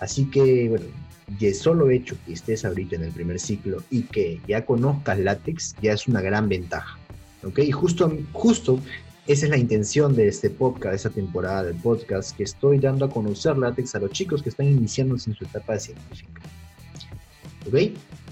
Así 0.00 0.24
que, 0.26 0.68
bueno, 0.68 0.86
y 1.38 1.52
solo 1.52 1.90
hecho 1.90 2.16
que 2.24 2.32
estés 2.32 2.64
ahorita 2.64 2.96
en 2.96 3.04
el 3.04 3.12
primer 3.12 3.38
ciclo 3.38 3.82
y 3.90 4.02
que 4.02 4.40
ya 4.48 4.64
conozcas 4.64 5.18
látex, 5.18 5.76
ya 5.80 5.92
es 5.92 6.08
una 6.08 6.20
gran 6.20 6.48
ventaja. 6.48 6.98
¿Ok? 7.44 7.60
Y 7.60 7.70
justo, 7.70 8.12
justo 8.32 8.80
esa 9.28 9.44
es 9.44 9.50
la 9.50 9.58
intención 9.58 10.16
de 10.16 10.26
este 10.26 10.48
podcast, 10.48 10.90
de 10.90 10.96
esta 10.96 11.10
temporada 11.10 11.64
del 11.64 11.76
podcast, 11.76 12.34
que 12.34 12.44
estoy 12.44 12.78
dando 12.78 13.04
a 13.04 13.10
conocer 13.10 13.58
látex 13.58 13.94
a 13.94 13.98
los 13.98 14.10
chicos 14.10 14.42
que 14.42 14.48
están 14.48 14.66
iniciándose 14.66 15.28
en 15.28 15.36
su 15.36 15.44
etapa 15.44 15.74
de 15.74 15.80
científica. 15.80 16.40
¿Ok? 17.66 17.74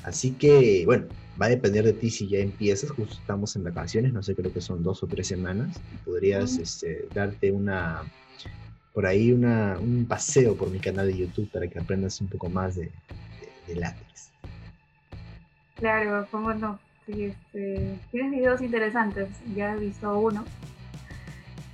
Así 0.04 0.30
que, 0.30 0.84
bueno, 0.86 1.04
va 1.40 1.46
a 1.46 1.48
depender 1.50 1.84
de 1.84 1.92
ti 1.92 2.08
si 2.08 2.28
ya 2.28 2.38
empiezas, 2.38 2.90
justo 2.92 3.14
estamos 3.14 3.54
en 3.56 3.64
vacaciones, 3.64 4.14
no 4.14 4.22
sé, 4.22 4.34
creo 4.34 4.50
que 4.50 4.62
son 4.62 4.82
dos 4.82 5.02
o 5.02 5.06
tres 5.06 5.26
semanas, 5.26 5.78
podrías 6.06 6.56
este, 6.56 7.06
darte 7.12 7.52
una, 7.52 8.00
por 8.94 9.04
ahí 9.04 9.32
una, 9.32 9.78
un 9.78 10.06
paseo 10.06 10.56
por 10.56 10.70
mi 10.70 10.78
canal 10.78 11.08
de 11.08 11.18
YouTube 11.18 11.50
para 11.50 11.68
que 11.68 11.78
aprendas 11.78 12.22
un 12.22 12.28
poco 12.28 12.48
más 12.48 12.74
de, 12.74 12.90
de, 13.66 13.76
látex. 13.76 14.30
Claro, 15.74 16.26
cómo 16.30 16.54
no. 16.54 16.78
Sí, 17.04 17.24
este, 17.24 17.98
tienes 18.10 18.30
videos 18.30 18.62
interesantes, 18.62 19.28
ya 19.54 19.74
he 19.74 19.78
visto 19.78 20.18
uno 20.18 20.42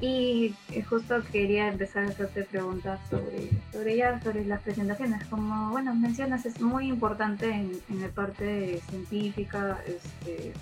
y 0.02 0.52
justo 0.90 1.22
quería 1.30 1.68
empezar 1.68 2.04
a 2.04 2.08
hacerte 2.08 2.42
preguntas 2.42 2.98
sobre, 3.08 3.50
sobre 3.72 3.96
ya, 3.96 4.20
sobre 4.20 4.44
las 4.44 4.60
presentaciones. 4.60 5.24
Como, 5.28 5.70
bueno, 5.70 5.94
mencionas, 5.94 6.44
es 6.44 6.60
muy 6.60 6.88
importante 6.88 7.48
en, 7.48 7.70
en 7.88 8.00
la 8.00 8.08
parte 8.08 8.82
científica, 8.90 9.78
este, 9.86 10.52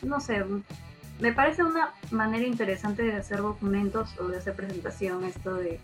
no 0.00 0.18
sé, 0.18 0.42
me 1.20 1.34
parece 1.34 1.62
una 1.62 1.92
manera 2.10 2.46
interesante 2.46 3.02
de 3.02 3.12
hacer 3.12 3.42
documentos 3.42 4.18
o 4.18 4.28
de 4.28 4.38
hacer 4.38 4.54
presentación 4.54 5.22
esto 5.24 5.54
de, 5.54 5.78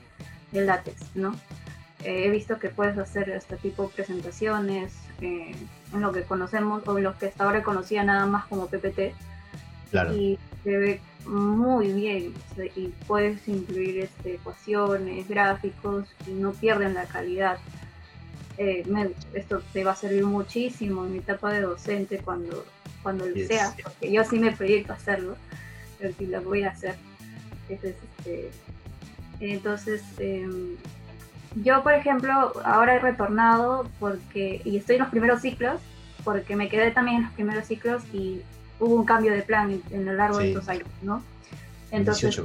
de 0.52 0.64
látex, 0.64 1.14
¿no? 1.14 1.35
Eh, 2.02 2.25
he 2.25 2.30
visto 2.30 2.58
que 2.58 2.70
puedes 2.70 2.96
hacer 2.96 3.28
este 3.28 3.56
tipo 3.56 3.82
de 3.82 3.88
presentaciones 3.90 4.94
eh, 5.20 5.54
en 5.92 6.00
lo 6.00 6.12
que 6.12 6.23
conocemos 6.23 6.82
o 6.88 6.96
en 6.96 7.04
lo 7.04 7.18
que 7.18 7.26
hasta 7.26 7.44
ahora 7.44 7.62
conocía 7.62 8.04
nada 8.04 8.25
más 8.25 8.46
como 8.46 8.68
PPT. 8.68 9.14
Claro. 9.90 10.14
Y 10.16 10.38
se 10.64 10.78
ve 10.78 11.00
muy 11.26 11.92
bien 11.92 12.35
y 12.75 12.88
puedes 13.06 13.47
incluir 13.49 14.00
este, 14.00 14.35
ecuaciones, 14.35 15.28
gráficos 15.28 16.06
y 16.26 16.30
no 16.30 16.52
pierden 16.52 16.95
la 16.95 17.04
calidad. 17.04 17.59
Eh, 18.59 18.87
esto 19.35 19.62
te 19.73 19.85
va 19.85 19.92
a 19.92 19.97
servir 19.97 20.25
muchísimo 20.25 21.04
en 21.04 21.12
mi 21.12 21.18
etapa 21.18 21.52
de 21.52 21.61
docente 21.61 22.18
cuando, 22.18 22.64
cuando 23.02 23.26
lo 23.26 23.47
sea, 23.47 23.75
porque 23.83 24.11
yo 24.11 24.25
sí 24.25 24.38
me 24.38 24.52
proyecto 24.52 24.92
hacerlo, 24.92 25.37
pero 25.99 26.14
sí 26.16 26.26
lo 26.26 26.40
voy 26.42 26.62
a 26.62 26.71
hacer. 26.71 26.95
Entonces, 27.68 27.97
este, 28.18 28.50
entonces 29.40 30.02
em, 30.18 30.76
yo 31.62 31.83
por 31.83 31.92
ejemplo 31.92 32.52
ahora 32.64 32.95
he 32.95 32.99
retornado 32.99 33.88
porque, 33.99 34.62
y 34.64 34.76
estoy 34.76 34.97
en 34.97 35.02
los 35.02 35.11
primeros 35.11 35.42
ciclos, 35.42 35.80
porque 36.25 36.56
me 36.56 36.68
quedé 36.68 36.90
también 36.90 37.18
en 37.18 37.23
los 37.25 37.33
primeros 37.33 37.66
ciclos 37.66 38.02
y 38.12 38.40
hubo 38.80 38.95
un 38.95 39.04
cambio 39.04 39.33
de 39.33 39.42
plan 39.42 39.83
en, 39.90 40.04
lo 40.04 40.12
largo 40.12 40.38
de 40.38 40.49
estos 40.49 40.68
años, 40.68 40.88
¿no? 41.02 41.23
Entonces, 41.90 42.40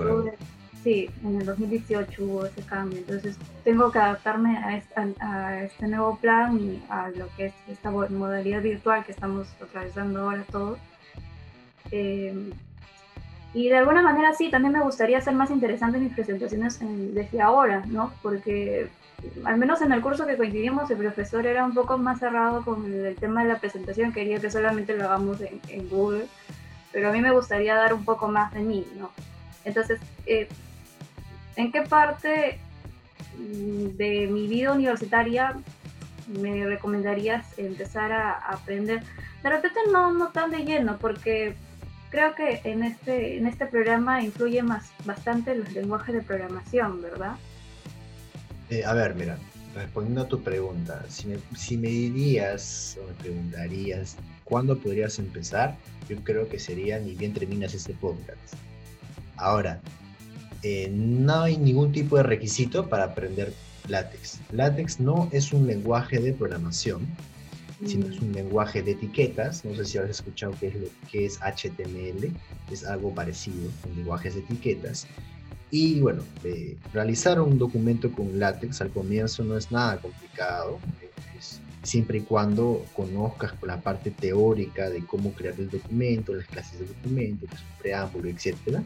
sí, 0.83 1.09
en 1.23 1.41
el 1.41 1.45
2018 1.45 2.23
hubo 2.23 2.45
ese 2.45 2.61
cambio, 2.61 2.99
entonces 2.99 3.37
tengo 3.63 3.91
que 3.91 3.99
adaptarme 3.99 4.57
a 4.57 5.63
este, 5.63 5.87
nuevo 5.87 6.17
plan 6.17 6.59
y 6.59 6.81
a 6.89 7.09
lo 7.09 7.27
que 7.35 7.47
es 7.47 7.53
esta 7.67 7.91
modalidad 7.91 8.61
virtual 8.61 9.05
que 9.05 9.11
estamos 9.11 9.47
atravesando 9.61 10.21
ahora 10.21 10.43
todos. 10.51 10.79
Eh, 11.91 12.51
y 13.53 13.67
de 13.67 13.77
alguna 13.77 14.01
manera 14.01 14.33
sí, 14.33 14.49
también 14.49 14.73
me 14.73 14.81
gustaría 14.81 15.17
hacer 15.17 15.33
más 15.33 15.51
interesantes 15.51 16.01
mis 16.01 16.13
presentaciones 16.13 16.79
desde 17.13 17.41
ahora, 17.41 17.83
¿no? 17.85 18.13
Porque 18.21 18.87
al 19.45 19.57
menos 19.57 19.81
en 19.81 19.91
el 19.91 20.01
curso 20.01 20.25
que 20.25 20.37
coincidimos, 20.37 20.89
el 20.89 20.97
profesor 20.97 21.45
era 21.45 21.65
un 21.65 21.73
poco 21.73 21.97
más 21.97 22.19
cerrado 22.19 22.63
con 22.63 22.91
el, 22.91 23.15
tema 23.15 23.43
de 23.43 23.49
la 23.49 23.59
presentación, 23.59 24.11
quería 24.11 24.39
que 24.39 24.51
solamente 24.51 24.95
lo 24.95 25.05
hagamos 25.05 25.39
en, 25.41 25.89
Google, 25.89 26.25
pero 26.91 27.09
a 27.09 27.11
mí 27.11 27.21
me 27.21 27.31
gustaría 27.31 27.75
dar 27.75 27.93
un 27.93 28.05
poco 28.05 28.27
más 28.27 28.53
de 28.53 28.61
mí, 28.61 28.85
¿no? 28.97 29.11
Entonces, 29.65 29.99
eh, 30.25 30.47
¿en 31.55 31.71
qué 31.71 31.81
parte 31.81 32.59
mm, 33.37 33.97
de 33.97 34.27
mi 34.27 34.47
vida 34.47 34.71
universitaria 34.71 35.55
me 36.27 36.65
recomendarías 36.65 37.57
empezar 37.57 38.11
a, 38.11 38.31
aprender? 38.33 39.03
De 39.43 39.49
repente 39.49 39.79
no, 39.91 40.13
no 40.13 40.29
tan 40.29 40.51
de 40.51 40.65
lleno, 40.65 40.97
porque 40.97 41.55
creo 42.09 42.35
que 42.35 42.61
en 42.63 42.83
este, 42.83 43.37
en 43.37 43.47
este 43.47 43.65
programa 43.65 44.21
influye 44.21 44.61
más, 44.63 44.91
bastante 45.05 45.55
los 45.55 45.71
lenguajes 45.73 46.13
de 46.15 46.21
programación, 46.21 47.01
¿verdad? 47.01 47.35
Eh, 48.71 48.85
a 48.85 48.93
ver, 48.93 49.15
mira, 49.15 49.37
respondiendo 49.75 50.21
a 50.21 50.27
tu 50.29 50.41
pregunta, 50.41 51.05
si 51.09 51.27
me, 51.27 51.37
si 51.57 51.75
me 51.75 51.89
dirías 51.89 52.97
o 53.03 53.05
me 53.05 53.13
preguntarías 53.15 54.15
cuándo 54.45 54.77
podrías 54.77 55.19
empezar, 55.19 55.77
yo 56.07 56.15
creo 56.23 56.47
que 56.47 56.57
sería 56.57 56.97
ni 56.97 57.13
bien 57.13 57.33
terminas 57.33 57.73
este 57.73 57.93
podcast. 57.93 58.55
Ahora, 59.35 59.81
eh, 60.63 60.89
no 60.89 61.41
hay 61.41 61.57
ningún 61.57 61.91
tipo 61.91 62.15
de 62.15 62.23
requisito 62.23 62.87
para 62.87 63.03
aprender 63.03 63.53
látex. 63.89 64.39
Látex 64.53 65.01
no 65.01 65.27
es 65.33 65.51
un 65.51 65.67
lenguaje 65.67 66.19
de 66.19 66.31
programación, 66.31 67.05
sino 67.85 68.07
es 68.07 68.21
mm. 68.21 68.25
un 68.25 68.31
lenguaje 68.31 68.81
de 68.81 68.91
etiquetas. 68.91 69.65
No 69.65 69.75
sé 69.75 69.83
si 69.83 69.97
has 69.97 70.09
escuchado 70.09 70.53
qué 70.61 70.67
es, 70.67 70.75
lo, 70.75 70.87
que 71.11 71.25
es 71.25 71.39
HTML, 71.41 72.31
es 72.71 72.85
algo 72.85 73.13
parecido, 73.13 73.69
con 73.81 73.95
lenguajes 73.97 74.35
de 74.35 74.41
etiquetas. 74.41 75.07
Y 75.71 76.01
bueno, 76.01 76.21
realizar 76.93 77.39
un 77.39 77.57
documento 77.57 78.11
con 78.11 78.37
látex 78.37 78.81
al 78.81 78.89
comienzo 78.89 79.43
no 79.43 79.57
es 79.57 79.71
nada 79.71 79.97
complicado, 79.97 80.79
siempre 81.83 82.19
y 82.19 82.21
cuando 82.21 82.85
conozcas 82.93 83.53
la 83.63 83.79
parte 83.81 84.11
teórica 84.11 84.89
de 84.89 85.05
cómo 85.05 85.31
crear 85.33 85.55
el 85.57 85.69
documento, 85.69 86.33
las 86.33 86.45
clases 86.47 86.79
del 86.79 86.89
documento, 86.89 87.47
su 87.47 87.81
preámbulo, 87.81 88.29
etc. 88.29 88.79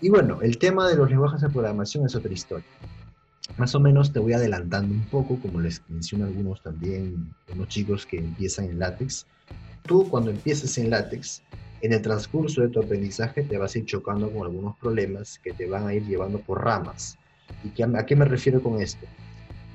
Y 0.00 0.10
bueno, 0.10 0.40
el 0.42 0.58
tema 0.58 0.88
de 0.88 0.96
los 0.96 1.08
lenguajes 1.10 1.40
de 1.40 1.48
programación 1.48 2.06
es 2.06 2.14
otra 2.14 2.32
historia. 2.32 2.66
Más 3.56 3.74
o 3.74 3.80
menos 3.80 4.12
te 4.12 4.18
voy 4.18 4.32
adelantando 4.32 4.94
un 4.94 5.04
poco, 5.06 5.38
como 5.40 5.60
les 5.60 5.82
menciono 5.88 6.26
algunos 6.26 6.62
también, 6.62 7.34
unos 7.52 7.68
chicos 7.68 8.06
que 8.06 8.18
empiezan 8.18 8.66
en 8.66 8.78
látex. 8.78 9.26
Tú 9.82 10.08
cuando 10.08 10.30
empieces 10.30 10.76
en 10.78 10.90
látex, 10.90 11.42
en 11.84 11.92
el 11.92 12.00
transcurso 12.00 12.62
de 12.62 12.68
tu 12.68 12.80
aprendizaje 12.80 13.42
te 13.42 13.58
vas 13.58 13.74
a 13.74 13.78
ir 13.78 13.84
chocando 13.84 14.30
con 14.30 14.46
algunos 14.46 14.74
problemas 14.78 15.38
que 15.40 15.52
te 15.52 15.66
van 15.66 15.86
a 15.86 15.92
ir 15.92 16.02
llevando 16.06 16.38
por 16.40 16.64
ramas. 16.64 17.18
¿Y 17.62 17.82
a 17.82 18.06
qué 18.06 18.16
me 18.16 18.24
refiero 18.24 18.62
con 18.62 18.80
esto? 18.80 19.04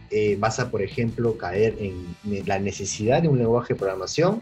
Eh, 0.10 0.36
vas 0.40 0.60
a, 0.60 0.72
por 0.72 0.82
ejemplo, 0.82 1.38
caer 1.38 1.76
en 1.80 2.16
la 2.48 2.58
necesidad 2.58 3.22
de 3.22 3.28
un 3.28 3.38
lenguaje 3.38 3.76
de 3.76 3.80
programación, 3.80 4.42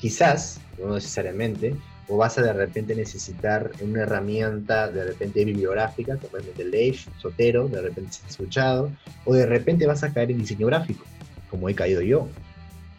quizás, 0.00 0.62
no 0.78 0.94
necesariamente, 0.94 1.76
o 2.08 2.16
vas 2.16 2.38
a 2.38 2.42
de 2.42 2.54
repente 2.54 2.94
necesitar 2.94 3.70
una 3.82 4.04
herramienta 4.04 4.90
de 4.90 5.04
repente 5.04 5.44
bibliográfica, 5.44 6.16
como 6.16 6.38
es 6.38 6.66
Leif, 6.66 7.06
Sotero, 7.18 7.68
de 7.68 7.82
repente 7.82 8.12
se 8.12 8.24
ha 8.24 8.30
escuchado, 8.30 8.90
o 9.26 9.34
de 9.34 9.44
repente 9.44 9.86
vas 9.86 10.02
a 10.04 10.12
caer 10.14 10.30
en 10.30 10.38
diseño 10.38 10.68
gráfico, 10.68 11.04
como 11.50 11.68
he 11.68 11.74
caído 11.74 12.00
yo. 12.00 12.28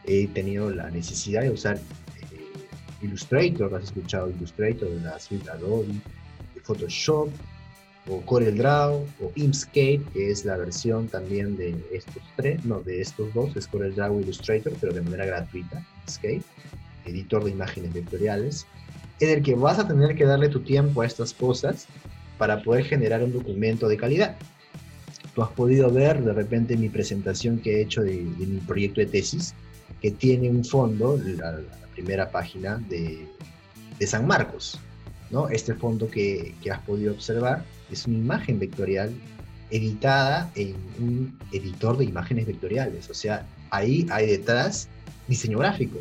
He 0.06 0.28
tenido 0.28 0.70
la 0.70 0.92
necesidad 0.92 1.42
de 1.42 1.50
usar 1.50 1.80
Illustrator, 3.04 3.74
has 3.76 3.84
escuchado 3.84 4.30
Illustrator 4.30 4.90
de 4.90 5.02
la 5.02 5.20
suite 5.20 5.50
Adobe, 5.50 5.94
Photoshop, 6.64 7.30
o 8.08 8.22
CorelDRAW, 8.22 9.06
o 9.22 9.32
Inkscape, 9.36 10.02
que 10.14 10.32
es 10.32 10.44
la 10.44 10.58
versión 10.58 11.08
también 11.08 11.56
de 11.56 11.76
estos 11.92 12.22
tres, 12.36 12.64
no, 12.66 12.82
de 12.82 13.02
estos 13.02 13.34
dos, 13.34 13.56
es 13.56 13.68
CorelDRAW 13.68 14.22
Illustrator, 14.22 14.74
pero 14.80 14.94
de 14.94 15.02
manera 15.02 15.26
gratuita, 15.26 15.86
Inkscape, 16.02 16.44
editor 17.06 17.44
de 17.44 17.52
imágenes 17.52 17.94
vectoriales, 17.94 18.66
en 19.20 19.30
el 19.30 19.44
que 19.44 19.56
vas 19.56 19.80
a 19.80 19.88
tener 19.88 20.16
que 20.16 20.26
darle 20.26 20.50
tu 20.50 20.62
tiempo 20.62 21.02
a 21.02 21.06
estas 21.06 21.34
cosas 21.34 21.88
para 22.38 22.62
poder 22.62 22.84
generar 22.86 23.24
un 23.24 23.32
documento 23.32 23.88
de 23.88 23.98
calidad. 23.98 24.38
Tú 25.34 25.42
has 25.42 25.50
podido 25.52 25.90
ver 25.92 26.22
de 26.22 26.34
repente 26.34 26.76
mi 26.78 26.90
presentación 26.90 27.60
que 27.60 27.78
he 27.78 27.82
hecho 27.82 28.02
de, 28.02 28.16
mi 28.16 28.60
proyecto 28.60 29.00
de 29.00 29.08
tesis, 29.08 29.54
que 30.02 30.12
tiene 30.12 30.50
un 30.50 30.66
fondo, 30.66 31.18
la, 31.38 31.62
primera 31.94 32.30
página 32.30 32.78
de, 32.90 33.28
San 34.06 34.28
Marcos. 34.28 34.80
¿no? 35.30 35.48
Este 35.50 35.74
fondo 35.74 36.10
que, 36.10 36.54
has 36.72 36.80
podido 36.80 37.14
observar 37.14 37.64
es 37.92 38.06
una 38.06 38.18
imagen 38.18 38.60
vectorial 38.60 39.12
editada 39.70 40.52
en 40.56 40.76
un 41.00 41.40
editor 41.52 41.98
de 41.98 42.06
imágenes 42.06 42.46
vectoriales. 42.46 43.10
O 43.10 43.14
sea, 43.14 43.46
ahí 43.70 44.06
hay 44.12 44.28
detrás 44.28 44.90
diseño 45.28 45.60
gráfico. 45.60 46.00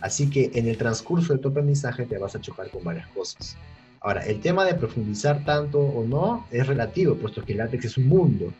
Así 0.00 0.30
que 0.30 0.50
en 0.54 0.68
el 0.68 0.76
transcurso 0.76 1.32
de 1.32 1.40
tu 1.40 1.48
aprendizaje 1.48 2.06
te 2.06 2.18
vas 2.18 2.36
a 2.36 2.40
chocar 2.40 2.70
con 2.70 2.84
varias 2.84 3.08
cosas. 3.08 3.56
Ahora, 4.00 4.24
el 4.24 4.40
tema 4.40 4.64
de 4.64 4.74
profundizar 4.74 5.44
tanto 5.44 5.80
o 5.80 6.06
no 6.06 6.46
es 6.52 6.66
relativo, 6.66 7.16
puesto 7.16 7.44
que 7.44 7.52
el 7.52 7.58
látex 7.58 7.86
es 7.86 7.98
un 7.98 8.06
mundo. 8.06 8.52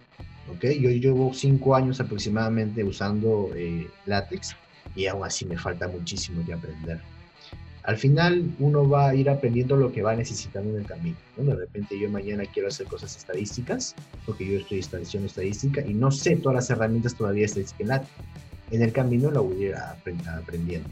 ¿okay? 0.53 0.81
Yo 0.81 0.91
llevo 0.91 1.33
cinco 1.33 1.77
años 1.77 2.01
aproximadamente 2.01 2.83
usando 2.83 3.51
eh, 3.55 3.89
látex 4.07 4.57
y 4.95 5.07
aún 5.07 5.25
así 5.25 5.45
me 5.45 5.59
falta 5.59 5.89
muchísimo 5.89 6.43
de 6.43 6.55
aprender. 6.55 7.01
Al 7.89 7.97
final 7.97 8.45
uno 8.59 8.87
va 8.87 9.09
a 9.09 9.15
ir 9.15 9.31
aprendiendo 9.31 9.75
lo 9.75 9.91
que 9.91 10.03
va 10.03 10.15
necesitando 10.15 10.75
en 10.75 10.81
el 10.81 10.87
camino. 10.87 11.17
De 11.39 11.55
repente 11.55 11.99
yo 11.99 12.11
mañana 12.11 12.45
quiero 12.53 12.69
hacer 12.69 12.87
cosas 12.87 13.17
estadísticas, 13.17 13.95
porque 14.27 14.47
yo 14.47 14.59
estoy 14.59 14.81
haciendo 14.81 15.27
estadística 15.27 15.81
y 15.81 15.95
no 15.95 16.11
sé 16.11 16.37
todas 16.37 16.57
las 16.57 16.69
herramientas 16.69 17.15
todavía 17.15 17.47
estadística 17.47 18.03
en 18.71 18.83
el 18.83 18.93
camino 18.93 19.31
lo 19.31 19.45
voy 19.45 19.65
a 19.65 19.69
ir 19.69 19.75
aprendiendo. 20.29 20.87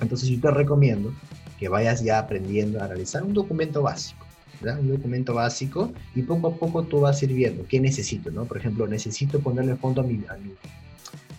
Entonces 0.00 0.30
yo 0.30 0.40
te 0.40 0.50
recomiendo 0.50 1.12
que 1.58 1.68
vayas 1.68 2.02
ya 2.02 2.18
aprendiendo 2.18 2.82
a 2.82 2.88
realizar 2.88 3.22
un 3.22 3.34
documento 3.34 3.82
básico. 3.82 4.24
un 4.62 4.88
documento 4.88 5.34
básico 5.34 5.92
y 6.14 6.22
poco 6.22 6.48
a 6.48 6.54
poco 6.54 6.84
tú 6.84 7.00
vas 7.00 7.20
a 7.20 7.24
ir 7.26 7.34
viendo 7.34 7.66
qué 7.68 7.78
necesito, 7.78 8.30
¿no? 8.30 8.46
Por 8.46 8.56
ejemplo, 8.56 8.86
necesito 8.86 9.38
ponerle 9.40 9.76
fondo 9.76 10.00
a 10.00 10.04
mi, 10.04 10.24
a 10.30 10.36
mi, 10.38 10.54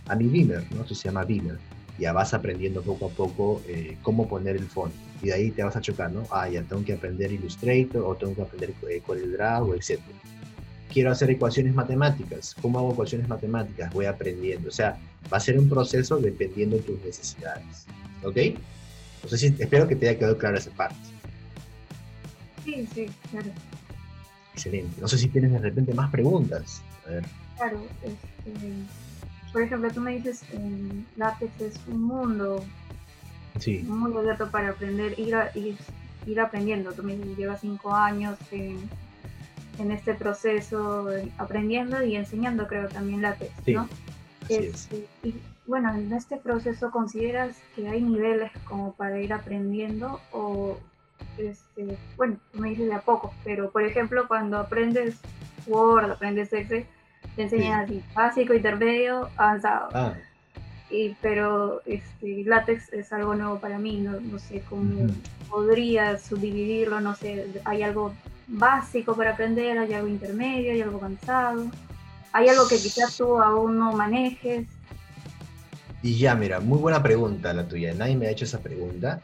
a 0.07 0.15
mi 0.15 0.27
Beamer, 0.27 0.63
¿no? 0.75 0.83
Eso 0.83 0.93
se 0.93 1.05
llama 1.09 1.23
Beamer 1.23 1.57
ya 1.97 2.11
vas 2.13 2.33
aprendiendo 2.33 2.81
poco 2.81 3.07
a 3.07 3.09
poco 3.09 3.61
eh, 3.67 3.97
cómo 4.01 4.27
poner 4.27 4.55
el 4.55 4.67
fondo. 4.67 4.95
Y 5.21 5.27
de 5.27 5.33
ahí 5.33 5.51
te 5.51 5.63
vas 5.63 5.75
a 5.75 5.81
chocar, 5.81 6.11
¿no? 6.11 6.23
Ah, 6.31 6.49
ya 6.49 6.61
tengo 6.63 6.83
que 6.83 6.93
aprender 6.93 7.31
Illustrator 7.31 8.03
o 8.03 8.15
tengo 8.15 8.35
que 8.35 8.41
aprender 8.41 8.73
CorelDRAW, 9.05 9.69
o 9.69 9.75
etc. 9.75 9.99
Quiero 10.91 11.11
hacer 11.11 11.29
ecuaciones 11.29 11.73
matemáticas. 11.73 12.55
¿Cómo 12.61 12.79
hago 12.79 12.93
ecuaciones 12.93 13.27
matemáticas? 13.27 13.93
Voy 13.93 14.05
aprendiendo. 14.05 14.69
O 14.69 14.71
sea, 14.71 14.97
va 15.31 15.37
a 15.37 15.39
ser 15.39 15.57
un 15.57 15.69
proceso 15.69 16.17
dependiendo 16.17 16.75
de 16.75 16.83
tus 16.83 17.01
necesidades. 17.03 17.85
¿Ok? 18.23 18.37
Entonces, 19.23 19.53
espero 19.57 19.87
que 19.87 19.95
te 19.95 20.09
haya 20.09 20.19
quedado 20.19 20.37
clara 20.37 20.57
esa 20.57 20.71
parte. 20.71 20.95
Sí, 22.65 22.87
sí, 22.93 23.05
claro. 23.31 23.49
Excelente. 24.53 24.99
No 24.99 25.07
sé 25.07 25.17
si 25.17 25.27
tienes 25.29 25.51
de 25.51 25.59
repente 25.59 25.93
más 25.93 26.11
preguntas. 26.11 26.81
A 27.07 27.11
ver. 27.11 27.25
Claro, 27.57 27.81
este, 28.03 28.69
por 29.53 29.61
ejemplo, 29.61 29.89
tú 29.91 30.01
me 30.01 30.15
dices, 30.15 30.43
eh, 30.51 31.03
látex 31.15 31.61
es 31.61 31.79
un 31.87 32.01
mundo 32.01 32.65
sí. 33.59 33.83
muy 33.87 34.11
abierto 34.17 34.49
para 34.49 34.69
aprender, 34.69 35.17
ir, 35.17 35.35
ir, 35.53 35.77
ir 36.25 36.39
aprendiendo. 36.41 36.91
Tú 36.91 37.03
me 37.03 37.15
llevas 37.15 37.61
cinco 37.61 37.93
años 37.93 38.37
en, 38.51 38.89
en, 39.77 39.91
este 39.91 40.15
proceso, 40.15 41.07
aprendiendo 41.37 42.03
y 42.03 42.15
enseñando, 42.15 42.67
creo, 42.67 42.89
también 42.89 43.21
látex, 43.21 43.51
¿no? 43.67 43.87
Este, 44.49 45.07
y 45.21 45.35
bueno, 45.67 45.93
en 45.93 46.11
este 46.11 46.37
proceso, 46.37 46.91
¿consideras 46.91 47.55
que 47.75 47.87
hay 47.87 48.01
niveles 48.01 48.51
como 48.65 48.93
para 48.93 49.21
ir 49.21 49.33
aprendiendo 49.33 50.19
o, 50.31 50.77
este, 51.37 51.97
bueno, 52.17 52.37
me 52.53 52.69
dices 52.69 52.87
de 52.87 52.95
a 52.95 53.01
poco, 53.01 53.33
pero 53.43 53.71
por 53.71 53.83
ejemplo, 53.83 54.27
cuando 54.27 54.57
aprendes 54.57 55.15
Word, 55.67 56.11
aprendes 56.11 56.51
Excel, 56.51 56.85
te 57.35 57.43
enseñan 57.43 57.81
así, 57.81 58.03
básico, 58.13 58.53
intermedio, 58.53 59.29
avanzado. 59.37 59.89
Ah. 59.93 60.13
Y, 60.89 61.15
pero 61.21 61.81
este, 61.85 62.43
látex 62.45 62.93
es 62.93 63.11
algo 63.11 63.33
nuevo 63.33 63.59
para 63.59 63.79
mí, 63.79 63.97
no, 63.97 64.19
no 64.19 64.37
sé 64.37 64.61
cómo 64.69 65.07
podría 65.49 66.19
subdividirlo, 66.19 67.01
no 67.01 67.15
sé, 67.15 67.47
hay 67.65 67.81
algo 67.81 68.13
básico 68.47 69.15
para 69.15 69.31
aprender, 69.31 69.77
hay 69.77 69.93
algo 69.93 70.07
intermedio, 70.07 70.71
hay 70.71 70.81
algo 70.81 70.99
avanzado, 70.99 71.71
hay 72.31 72.49
algo 72.49 72.67
que 72.67 72.77
quizás 72.77 73.17
tú 73.17 73.39
aún 73.39 73.79
no 73.79 73.93
manejes. 73.93 74.67
Y 76.03 76.17
ya, 76.17 76.35
mira, 76.35 76.59
muy 76.59 76.77
buena 76.77 77.01
pregunta 77.01 77.53
la 77.53 77.67
tuya, 77.67 77.93
nadie 77.93 78.15
me 78.15 78.27
ha 78.27 78.31
hecho 78.31 78.45
esa 78.45 78.59
pregunta. 78.59 79.21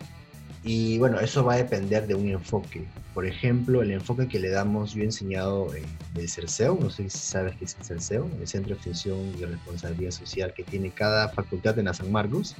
Y 0.63 0.97
bueno, 0.97 1.19
eso 1.19 1.43
va 1.43 1.53
a 1.53 1.57
depender 1.57 2.07
de 2.07 2.15
un 2.15 2.27
enfoque. 2.27 2.85
Por 3.13 3.25
ejemplo, 3.25 3.81
el 3.81 3.91
enfoque 3.91 4.27
que 4.27 4.39
le 4.39 4.49
damos, 4.49 4.93
yo 4.93 5.01
he 5.01 5.05
enseñado 5.05 5.73
en 5.73 5.85
el 6.15 6.29
CERCEO, 6.29 6.77
no 6.79 6.89
sé 6.89 7.09
si 7.09 7.17
sabes 7.17 7.55
qué 7.57 7.65
es 7.65 7.75
el 7.79 7.85
CERCEO, 7.85 8.29
el 8.39 8.47
Centro 8.47 8.69
de 8.69 8.75
Extensión 8.75 9.19
y 9.37 9.45
Responsabilidad 9.45 10.11
Social 10.11 10.53
que 10.53 10.63
tiene 10.63 10.91
cada 10.91 11.29
facultad 11.29 11.79
en 11.79 11.85
la 11.85 11.93
San 11.93 12.11
Marcos, 12.11 12.55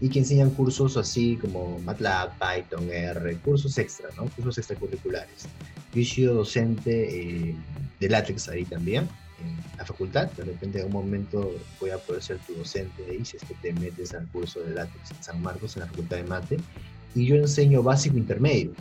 y 0.00 0.08
que 0.08 0.18
enseñan 0.18 0.50
cursos 0.50 0.96
así 0.96 1.36
como 1.36 1.78
MATLAB, 1.80 2.32
Python, 2.38 2.90
R, 2.90 3.36
cursos 3.38 3.78
extra, 3.78 4.08
¿no? 4.16 4.26
Cursos 4.30 4.58
extracurriculares. 4.58 5.46
Yo 5.94 6.02
he 6.02 6.04
sido 6.04 6.34
docente 6.34 7.48
eh, 7.48 7.54
de 7.98 8.08
látex 8.08 8.48
ahí 8.48 8.64
también, 8.64 9.08
en 9.42 9.56
la 9.78 9.84
facultad, 9.84 10.30
de 10.32 10.44
repente 10.44 10.80
en 10.80 10.86
un 10.86 10.92
momento 10.92 11.54
voy 11.80 11.90
a 11.90 11.98
poder 11.98 12.22
ser 12.22 12.38
tu 12.38 12.54
docente 12.54 13.04
ahí 13.10 13.24
si 13.24 13.36
es 13.36 13.44
que 13.44 13.54
te 13.54 13.72
metes 13.74 14.14
al 14.14 14.26
curso 14.28 14.60
de 14.60 14.74
látex 14.74 15.10
en 15.10 15.22
San 15.22 15.42
Marcos, 15.42 15.76
en 15.76 15.80
la 15.80 15.88
facultad 15.88 16.16
de 16.16 16.24
mate, 16.24 16.56
y 17.16 17.26
yo 17.26 17.36
enseño 17.36 17.82
básico 17.82 18.16
intermedio. 18.18 18.72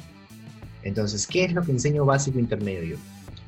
Entonces, 0.84 1.26
¿qué 1.26 1.46
es 1.46 1.54
lo 1.54 1.64
que 1.64 1.72
enseño 1.72 2.06
básico 2.06 2.38
intermedio? 2.38 2.98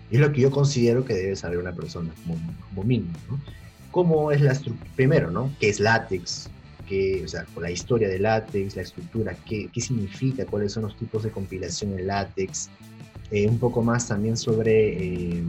Es 0.10 0.20
lo 0.20 0.32
que 0.32 0.42
yo 0.42 0.50
considero 0.50 1.04
que 1.04 1.14
debe 1.14 1.36
saber 1.36 1.60
una 1.60 1.74
persona 1.74 2.12
como, 2.26 2.84
mínimo, 2.84 3.14
¿no? 3.30 3.40
¿Cómo 3.92 4.32
es 4.32 4.42
la 4.42 4.54
estructura? 4.54 4.92
Primero, 4.96 5.30
¿no? 5.30 5.54
¿Qué 5.60 5.70
es 5.70 5.80
látex? 5.80 6.50
¿Qué, 6.88 7.22
o 7.24 7.28
sea, 7.28 7.46
la 7.60 7.70
historia 7.70 8.08
de 8.08 8.20
látex, 8.20 8.76
la 8.76 8.82
estructura, 8.84 9.36
qué, 9.46 9.70
qué 9.74 9.82
significa, 9.82 10.46
cuáles 10.46 10.72
son 10.72 10.84
los 10.84 10.96
tipos 10.96 11.24
de 11.24 11.32
compilación 11.32 12.00
en 12.00 12.08
látex, 12.08 12.70
eh, 13.30 13.48
un 13.48 13.60
poco 13.60 13.82
más 13.82 14.08
también 14.08 14.38
sobre 14.38 14.94
eh, 14.94 15.44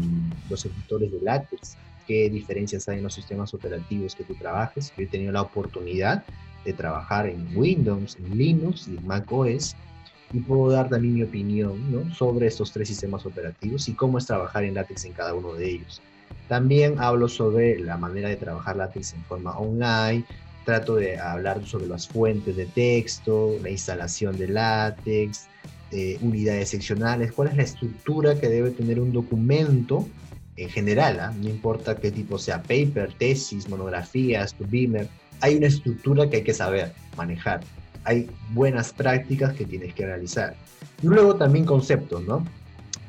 los 0.50 0.66
editores 0.66 1.12
de 1.12 1.20
látex, 1.20 1.76
qué 2.08 2.28
diferencias 2.28 2.88
hay 2.88 2.98
en 2.98 3.04
los 3.04 3.14
sistemas 3.14 3.54
operativos 3.54 4.16
que 4.16 4.24
tú 4.24 4.34
trabajes. 4.34 4.92
Yo 4.96 5.04
he 5.04 5.06
tenido 5.06 5.30
la 5.30 5.42
oportunidad 5.42 6.24
de 6.64 6.72
trabajar 6.72 7.26
en 7.26 7.46
Windows, 7.54 8.16
en 8.16 8.36
Linux 8.36 8.88
y 8.88 8.96
en 8.96 9.06
Mac 9.06 9.30
OS 9.30 9.76
y 10.32 10.40
puedo 10.40 10.70
dar 10.70 10.88
también 10.88 11.14
mi 11.14 11.22
opinión 11.22 12.12
sobre 12.12 12.46
estos 12.46 12.72
tres 12.72 12.88
sistemas 12.88 13.24
operativos 13.24 13.88
y 13.88 13.94
cómo 13.94 14.18
es 14.18 14.26
trabajar 14.26 14.64
en 14.64 14.74
látex 14.74 15.04
en 15.04 15.12
cada 15.12 15.34
uno 15.34 15.54
de 15.54 15.70
ellos. 15.70 16.02
También 16.48 16.98
hablo 16.98 17.28
sobre 17.28 17.78
la 17.78 17.96
manera 17.96 18.28
de 18.28 18.36
trabajar 18.36 18.76
látex 18.76 19.14
en 19.14 19.22
forma 19.24 19.58
online, 19.58 20.24
trato 20.64 20.96
de 20.96 21.18
hablar 21.18 21.64
sobre 21.64 21.86
las 21.86 22.08
fuentes 22.08 22.56
de 22.56 22.66
texto, 22.66 23.56
la 23.62 23.70
instalación 23.70 24.36
de 24.36 24.48
látex, 24.48 25.46
eh, 25.90 26.18
unidades 26.20 26.68
seccionales, 26.68 27.32
cuál 27.32 27.48
es 27.48 27.56
la 27.56 27.62
estructura 27.62 28.38
que 28.38 28.48
debe 28.48 28.70
tener 28.70 29.00
un 29.00 29.12
documento 29.12 30.06
en 30.56 30.68
general, 30.68 31.20
¿ah? 31.20 31.32
no 31.40 31.48
importa 31.48 31.96
qué 31.96 32.10
tipo 32.10 32.36
sea, 32.36 32.60
paper, 32.62 33.14
tesis, 33.16 33.68
monografías, 33.68 34.54
beamer, 34.58 35.08
hay 35.40 35.56
una 35.56 35.66
estructura 35.66 36.28
que 36.28 36.36
hay 36.36 36.44
que 36.44 36.54
saber 36.54 36.92
manejar. 37.16 37.60
Hay 38.04 38.30
buenas 38.50 38.92
prácticas 38.92 39.54
que 39.54 39.64
tienes 39.64 39.94
que 39.94 40.06
realizar. 40.06 40.56
Y 41.02 41.06
luego 41.06 41.36
también 41.36 41.64
conceptos, 41.64 42.24
¿no? 42.24 42.44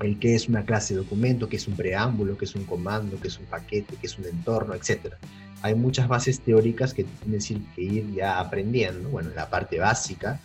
El 0.02 0.20
que 0.20 0.36
es 0.36 0.48
una 0.48 0.64
clase 0.64 0.94
de 0.94 1.02
documento, 1.02 1.50
que 1.50 1.58
es 1.58 1.68
un 1.68 1.76
preámbulo, 1.76 2.38
que 2.38 2.46
es 2.46 2.56
un 2.56 2.64
comando, 2.66 3.20
que 3.20 3.28
es 3.28 3.40
un 3.40 3.46
paquete, 3.46 3.96
que 3.96 4.08
es 4.08 4.18
un 4.18 4.26
entorno, 4.26 4.74
etc. 4.74 5.14
Hay 5.62 5.76
muchas 5.76 6.08
bases 6.08 6.40
teóricas 6.40 6.94
que 6.94 7.04
tienes 7.04 7.48
que 7.48 7.82
ir 7.82 8.14
ya 8.14 8.40
aprendiendo, 8.40 9.10
bueno, 9.10 9.30
en 9.30 9.36
la 9.36 9.50
parte 9.50 9.80
básica, 9.80 10.40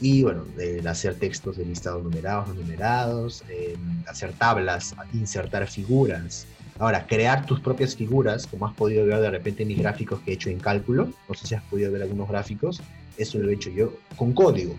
y 0.00 0.22
bueno, 0.22 0.44
de 0.56 0.86
hacer 0.88 1.16
textos 1.16 1.56
de 1.56 1.64
listados 1.64 2.02
numerados, 2.04 2.48
no 2.48 2.54
numerados, 2.54 3.42
eh, 3.48 3.76
hacer 4.06 4.32
tablas, 4.32 4.94
insertar 5.12 5.66
figuras, 5.66 6.46
Ahora, 6.78 7.06
crear 7.06 7.44
tus 7.44 7.60
propias 7.60 7.96
figuras, 7.96 8.46
como 8.46 8.66
has 8.66 8.74
podido 8.74 9.04
ver 9.04 9.20
de 9.20 9.30
repente 9.30 9.62
en 9.62 9.68
mis 9.68 9.78
gráficos 9.78 10.20
que 10.20 10.30
he 10.30 10.34
hecho 10.34 10.48
en 10.48 10.60
cálculo, 10.60 11.08
no 11.28 11.34
sé 11.34 11.46
si 11.46 11.54
has 11.54 11.62
podido 11.64 11.90
ver 11.90 12.02
algunos 12.02 12.28
gráficos, 12.28 12.80
eso 13.16 13.38
lo 13.38 13.50
he 13.50 13.54
hecho 13.54 13.70
yo 13.70 13.92
con 14.16 14.32
código. 14.32 14.76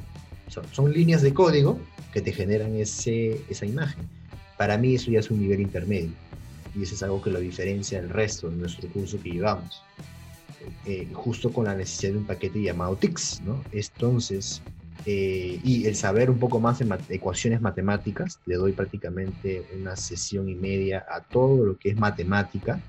Son, 0.47 0.91
líneas 0.91 1.21
de 1.21 1.33
código 1.33 1.79
que 2.13 2.21
te 2.21 2.31
generan 2.31 2.75
esa 2.75 3.65
imagen. 3.65 4.09
Para 4.57 4.77
mí 4.77 4.95
eso 4.95 5.11
ya 5.11 5.19
es 5.19 5.29
un 5.29 5.41
nivel 5.41 5.59
intermedio 5.59 6.11
y 6.75 6.83
eso 6.83 6.95
es 6.95 7.03
algo 7.03 7.21
que 7.21 7.29
lo 7.29 7.39
diferencia 7.39 8.01
del 8.01 8.09
resto 8.09 8.49
de 8.49 8.57
nuestro 8.57 8.87
curso 8.89 9.21
que 9.21 9.31
llevamos. 9.31 9.81
Eh, 10.85 11.07
justo 11.13 11.51
con 11.51 11.65
la 11.65 11.75
necesidad 11.75 12.13
de 12.13 12.17
un 12.19 12.25
paquete 12.25 12.61
llamado 12.61 12.95
TIX, 12.95 13.41
¿no? 13.41 13.63
Entonces, 13.71 14.61
eh, 15.05 15.59
y 15.63 15.85
el 15.87 15.95
saber 15.95 16.29
un 16.29 16.39
poco 16.39 16.59
más 16.59 16.79
de 16.79 17.15
ecuaciones 17.15 17.61
matemáticas, 17.61 18.39
le 18.45 18.55
doy 18.55 18.73
prácticamente 18.73 19.65
una 19.79 19.95
sesión 19.95 20.49
y 20.49 20.55
media 20.55 21.05
a 21.09 21.21
todo 21.21 21.65
lo 21.65 21.77
que 21.77 21.89
es 21.89 21.97
matemática, 21.97 22.81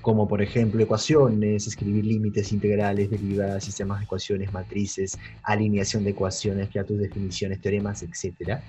como 0.00 0.26
por 0.26 0.40
ejemplo 0.40 0.82
ecuaciones, 0.82 1.66
escribir 1.66 2.06
límites 2.06 2.52
integrales, 2.52 3.10
derivadas, 3.10 3.64
sistemas 3.64 3.98
de 3.98 4.04
ecuaciones, 4.04 4.52
matrices, 4.52 5.18
alineación 5.42 6.04
de 6.04 6.10
ecuaciones, 6.10 6.70
crear 6.70 6.86
tus 6.86 6.98
definiciones, 6.98 7.60
teoremas, 7.60 8.02
etc. 8.02 8.60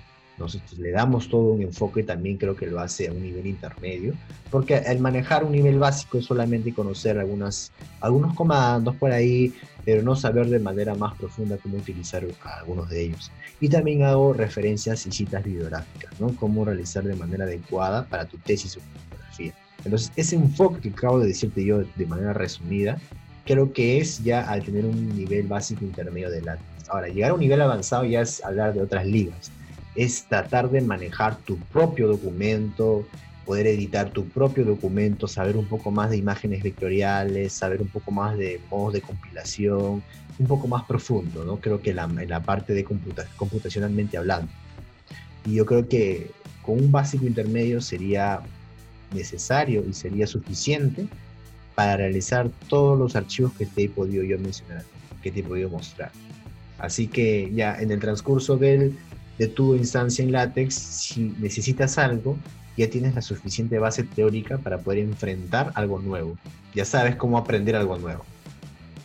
Nosotros 0.42 0.78
le 0.78 0.90
damos 0.90 1.28
todo 1.28 1.52
un 1.52 1.62
enfoque, 1.62 2.02
también 2.02 2.36
creo 2.36 2.56
que 2.56 2.66
lo 2.66 2.80
hace 2.80 3.08
a 3.08 3.12
un 3.12 3.22
nivel 3.22 3.46
intermedio, 3.46 4.14
porque 4.50 4.76
al 4.76 4.98
manejar 4.98 5.44
un 5.44 5.52
nivel 5.52 5.78
básico 5.78 6.18
es 6.18 6.26
solamente 6.26 6.74
conocer 6.74 7.18
algunas, 7.18 7.72
algunos 8.00 8.34
comandos 8.34 8.96
por 8.96 9.12
ahí, 9.12 9.54
pero 9.84 10.02
no 10.02 10.14
saber 10.14 10.48
de 10.48 10.58
manera 10.58 10.94
más 10.94 11.14
profunda 11.14 11.56
cómo 11.56 11.78
utilizar 11.78 12.24
algunos 12.58 12.88
de 12.90 13.04
ellos. 13.04 13.30
Y 13.60 13.68
también 13.68 14.02
hago 14.02 14.32
referencias 14.32 15.06
y 15.06 15.12
citas 15.12 15.44
bibliográficas, 15.44 16.20
¿no? 16.20 16.34
Cómo 16.36 16.64
realizar 16.64 17.04
de 17.04 17.14
manera 17.14 17.44
adecuada 17.44 18.04
para 18.06 18.26
tu 18.26 18.36
tesis 18.38 18.76
o 18.76 18.80
fotografía. 18.80 19.54
Entonces, 19.84 20.12
ese 20.16 20.36
enfoque 20.36 20.80
que 20.80 20.88
acabo 20.90 21.18
de 21.18 21.28
decirte 21.28 21.64
yo 21.64 21.82
de 21.96 22.06
manera 22.06 22.32
resumida, 22.32 22.98
creo 23.44 23.72
que 23.72 23.98
es 23.98 24.22
ya 24.22 24.42
al 24.42 24.62
tener 24.62 24.84
un 24.84 25.16
nivel 25.16 25.46
básico 25.46 25.84
intermedio 25.84 26.30
de 26.30 26.42
látex. 26.42 26.88
Ahora, 26.88 27.08
llegar 27.08 27.30
a 27.30 27.34
un 27.34 27.40
nivel 27.40 27.60
avanzado 27.60 28.04
ya 28.04 28.20
es 28.20 28.44
hablar 28.44 28.74
de 28.74 28.82
otras 28.82 29.06
ligas. 29.06 29.50
Es 29.94 30.24
tratar 30.24 30.70
de 30.70 30.80
manejar 30.80 31.36
tu 31.36 31.58
propio 31.58 32.08
documento, 32.08 33.06
poder 33.44 33.66
editar 33.66 34.10
tu 34.10 34.26
propio 34.26 34.64
documento, 34.64 35.26
saber 35.28 35.56
un 35.56 35.66
poco 35.66 35.90
más 35.90 36.10
de 36.10 36.16
imágenes 36.16 36.62
vectoriales, 36.62 37.52
saber 37.52 37.82
un 37.82 37.88
poco 37.88 38.10
más 38.10 38.38
de 38.38 38.60
modos 38.70 38.94
de 38.94 39.00
compilación, 39.00 40.02
un 40.38 40.46
poco 40.46 40.68
más 40.68 40.84
profundo, 40.84 41.44
¿no? 41.44 41.58
Creo 41.58 41.80
que 41.82 41.92
la, 41.92 42.06
la 42.06 42.42
parte 42.42 42.72
de 42.72 42.84
computacionalmente 42.84 44.16
hablando. 44.16 44.50
Y 45.44 45.54
yo 45.54 45.66
creo 45.66 45.88
que 45.88 46.30
con 46.62 46.78
un 46.78 46.92
básico 46.92 47.26
intermedio 47.26 47.80
sería 47.80 48.40
necesario 49.12 49.84
y 49.88 49.92
sería 49.92 50.26
suficiente 50.26 51.06
para 51.74 51.96
realizar 51.96 52.50
todos 52.68 52.98
los 52.98 53.16
archivos 53.16 53.52
que 53.54 53.66
te 53.66 53.84
he 53.84 53.88
podido 53.88 54.22
yo 54.22 54.38
mencionar, 54.38 54.84
que 55.22 55.30
te 55.30 55.40
he 55.40 55.42
podido 55.42 55.68
mostrar. 55.68 56.12
Así 56.78 57.08
que 57.08 57.50
ya 57.54 57.80
en 57.80 57.90
el 57.90 58.00
transcurso 58.00 58.56
del, 58.56 58.96
de 59.42 59.48
tu 59.48 59.74
instancia 59.74 60.24
en 60.24 60.30
látex, 60.30 60.72
si 60.72 61.34
necesitas 61.40 61.98
algo, 61.98 62.38
ya 62.76 62.88
tienes 62.88 63.16
la 63.16 63.22
suficiente 63.22 63.76
base 63.80 64.04
teórica 64.04 64.56
para 64.58 64.78
poder 64.78 65.00
enfrentar 65.00 65.72
algo 65.74 65.98
nuevo. 65.98 66.38
Ya 66.76 66.84
sabes 66.84 67.16
cómo 67.16 67.36
aprender 67.36 67.74
algo 67.74 67.98
nuevo. 67.98 68.24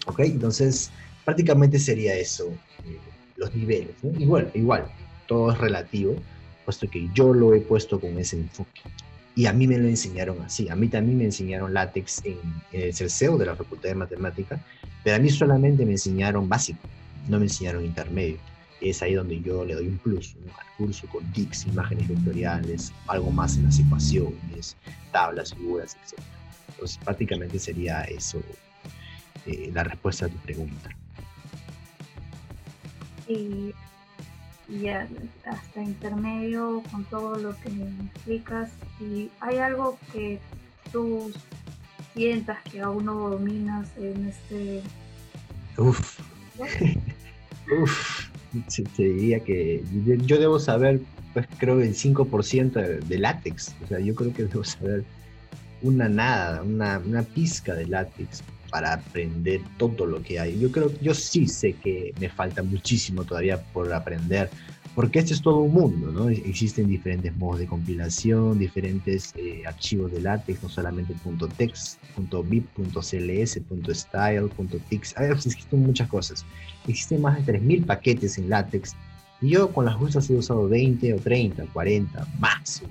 ¿Ok? 0.05 0.19
Entonces, 0.19 0.91
prácticamente 1.25 1.79
sería 1.79 2.13
eso, 2.15 2.49
eh, 2.85 2.99
los 3.35 3.53
niveles. 3.55 3.95
Igual, 4.19 4.51
igual, 4.53 4.85
todo 5.25 5.51
es 5.51 5.57
relativo, 5.57 6.15
puesto 6.65 6.87
que 6.87 7.09
yo 7.15 7.33
lo 7.33 7.55
he 7.55 7.61
puesto 7.61 7.99
con 7.99 8.19
ese 8.19 8.37
enfoque. 8.37 8.81
Y 9.33 9.47
a 9.47 9.53
mí 9.53 9.65
me 9.65 9.79
lo 9.79 9.87
enseñaron 9.87 10.39
así. 10.43 10.69
A 10.69 10.75
mí 10.75 10.87
también 10.87 11.17
me 11.17 11.25
enseñaron 11.25 11.73
látex 11.73 12.21
en, 12.25 12.37
el 12.73 12.93
CERCEO 12.93 13.39
de 13.39 13.47
la 13.47 13.55
Facultad 13.55 13.89
de 13.89 13.95
Matemática, 13.95 14.59
pero 15.03 15.15
a 15.15 15.19
mí 15.19 15.31
solamente 15.31 15.83
me 15.83 15.93
enseñaron 15.93 16.47
básico, 16.47 16.87
no 17.27 17.39
me 17.39 17.45
enseñaron 17.45 17.83
intermedio. 17.83 18.37
Es 18.81 19.01
ahí 19.01 19.15
donde 19.15 19.41
yo 19.41 19.65
le 19.65 19.73
doy 19.73 19.87
un 19.87 19.97
plus 19.97 20.35
al 20.59 20.65
curso 20.77 21.07
con 21.07 21.23
TICs, 21.33 21.67
imágenes 21.67 22.07
vectoriales, 22.07 22.93
algo 23.07 23.31
más 23.31 23.57
en 23.57 23.65
las 23.65 23.79
ecuaciones, 23.79 24.75
tablas, 25.11 25.53
figuras, 25.53 25.95
etc. 25.95 26.19
Entonces, 26.69 26.97
prácticamente 27.03 27.57
sería 27.57 28.03
eso 28.03 28.41
eh, 29.45 29.71
la 29.73 29.83
respuesta 29.83 30.27
a 30.27 30.29
tu 30.29 30.37
pregunta. 30.37 30.89
Y 33.27 33.73
ya 34.81 35.07
hasta 35.45 35.81
intermedio 35.81 36.83
con 36.91 37.05
todo 37.05 37.37
lo 37.37 37.57
que 37.61 37.69
me 37.69 37.85
explicas 38.05 38.69
y 38.99 39.29
hay 39.39 39.57
algo 39.57 39.97
que 40.11 40.39
tú 40.91 41.31
sientas 42.13 42.57
que 42.63 42.81
aún 42.81 43.05
no 43.05 43.29
dominas 43.29 43.87
en 43.97 44.27
este 44.27 44.83
Uf. 45.77 46.19
Uf. 47.81 48.26
Te 48.95 49.03
diría 49.03 49.39
que 49.41 49.83
yo 50.25 50.39
debo 50.39 50.59
saber, 50.59 51.01
pues 51.33 51.47
creo 51.57 51.81
el 51.81 51.93
5% 51.93 52.71
de, 52.73 52.99
de, 52.99 53.17
látex. 53.17 53.75
O 53.83 53.87
sea, 53.87 53.99
yo 53.99 54.15
creo 54.15 54.33
que 54.33 54.45
debo 54.45 54.63
saber 54.63 55.03
una 55.81 56.09
nada, 56.09 56.63
una, 56.63 56.99
una 56.99 57.23
pizca 57.23 57.73
de 57.73 57.85
látex 57.85 58.43
para 58.69 58.93
aprender 58.93 59.61
todo 59.77 60.05
lo 60.05 60.21
que 60.21 60.39
hay. 60.39 60.59
Yo 60.59 60.71
creo, 60.71 60.91
yo 61.01 61.13
sí 61.13 61.47
sé 61.47 61.73
que 61.73 62.13
me 62.19 62.29
falta 62.29 62.63
muchísimo 62.63 63.23
todavía 63.23 63.61
por 63.61 63.91
aprender, 63.93 64.49
porque 64.97 65.19
este 65.19 65.35
es 65.35 65.43
todo 65.43 65.57
un 65.57 65.73
mundo, 65.73 66.11
¿no? 66.11 66.27
Existen 66.27 66.87
diferentes 66.87 67.37
modos 67.37 67.59
de 67.59 67.67
compilación, 67.67 68.57
diferentes 68.57 69.31
eh, 69.35 69.61
archivos 69.67 70.11
de 70.11 70.21
látex, 70.21 70.63
no 70.63 70.69
solamente 70.69 71.13
.text, 71.55 71.99
.bip, 72.45 72.65
.cls, 72.75 73.59
.style, 73.93 74.49
.tix, 74.89 75.13
existen 75.19 75.83
muchas 75.83 76.07
cosas. 76.07 76.43
Existen 76.87 77.21
más 77.21 77.45
de 77.45 77.59
3.000 77.59 77.85
paquetes 77.85 78.39
en 78.39 78.49
látex 78.49 78.95
y 79.39 79.49
yo 79.49 79.71
con 79.71 79.85
las 79.85 79.93
justas 79.93 80.31
he 80.31 80.33
usado 80.33 80.67
20 80.67 81.13
o 81.13 81.17
30, 81.17 81.65
40 81.71 82.27
máximo. 82.39 82.89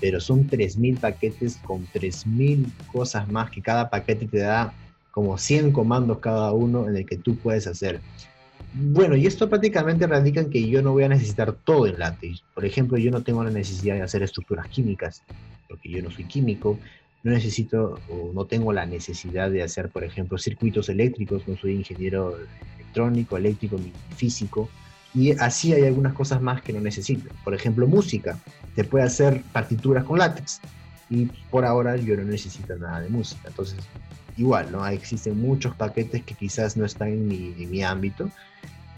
Pero 0.00 0.20
son 0.20 0.48
3.000 0.48 1.00
paquetes 1.00 1.56
con 1.64 1.88
3.000 1.88 2.70
cosas 2.92 3.28
más 3.28 3.50
que 3.50 3.60
cada 3.60 3.90
paquete 3.90 4.28
te 4.28 4.38
da 4.38 4.72
como 5.10 5.36
100 5.36 5.72
comandos 5.72 6.20
cada 6.20 6.52
uno 6.52 6.88
en 6.88 6.98
el 6.98 7.04
que 7.04 7.16
tú 7.16 7.34
puedes 7.34 7.66
hacer. 7.66 8.00
Bueno, 8.74 9.16
y 9.16 9.26
esto 9.26 9.50
prácticamente 9.50 10.06
radica 10.06 10.40
en 10.40 10.48
que 10.48 10.66
yo 10.66 10.80
no 10.80 10.92
voy 10.92 11.04
a 11.04 11.08
necesitar 11.08 11.52
todo 11.52 11.86
en 11.86 11.98
látex. 11.98 12.42
Por 12.54 12.64
ejemplo, 12.64 12.96
yo 12.96 13.10
no 13.10 13.22
tengo 13.22 13.44
la 13.44 13.50
necesidad 13.50 13.96
de 13.96 14.02
hacer 14.02 14.22
estructuras 14.22 14.66
químicas, 14.68 15.22
porque 15.68 15.90
yo 15.90 16.02
no 16.02 16.10
soy 16.10 16.24
químico. 16.24 16.78
No 17.22 17.32
necesito 17.32 18.00
o 18.08 18.32
no 18.32 18.46
tengo 18.46 18.72
la 18.72 18.86
necesidad 18.86 19.50
de 19.50 19.62
hacer, 19.62 19.90
por 19.90 20.04
ejemplo, 20.04 20.38
circuitos 20.38 20.88
eléctricos. 20.88 21.46
No 21.46 21.56
soy 21.56 21.74
ingeniero 21.74 22.38
electrónico, 22.76 23.36
eléctrico 23.36 23.76
ni 23.76 23.92
físico. 24.16 24.70
Y 25.14 25.32
así 25.32 25.74
hay 25.74 25.84
algunas 25.84 26.14
cosas 26.14 26.40
más 26.40 26.62
que 26.62 26.72
no 26.72 26.80
necesito. 26.80 27.28
Por 27.44 27.54
ejemplo, 27.54 27.86
música. 27.86 28.38
Te 28.74 28.84
puede 28.84 29.04
hacer 29.04 29.42
partituras 29.52 30.04
con 30.04 30.18
látex. 30.18 30.60
Y 31.10 31.26
por 31.50 31.66
ahora 31.66 31.96
yo 31.96 32.16
no 32.16 32.24
necesito 32.24 32.74
nada 32.76 33.00
de 33.00 33.10
música. 33.10 33.48
Entonces, 33.48 33.80
igual, 34.38 34.72
¿no? 34.72 34.86
Existen 34.86 35.38
muchos 35.38 35.74
paquetes 35.76 36.22
que 36.22 36.34
quizás 36.34 36.76
no 36.76 36.86
están 36.86 37.08
en 37.08 37.28
mi, 37.28 37.82
ámbito 37.82 38.30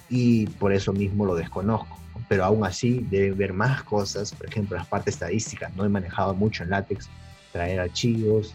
y 0.08 0.46
por 0.46 0.72
eso 0.72 0.92
mismo 0.92 1.26
lo 1.26 1.34
desconozco. 1.34 1.98
Pero 2.28 2.44
aún 2.44 2.64
así 2.64 3.06
deben 3.10 3.36
ver 3.36 3.52
más 3.52 3.82
cosas, 3.82 4.32
por 4.32 4.46
ejemplo, 4.46 4.76
las 4.76 4.86
partes 4.86 5.14
estadísticas. 5.14 5.74
No 5.76 5.84
he 5.84 5.88
manejado 5.88 6.34
mucho 6.34 6.62
en 6.62 6.70
látex, 6.70 7.08
traer 7.52 7.80
archivos, 7.80 8.54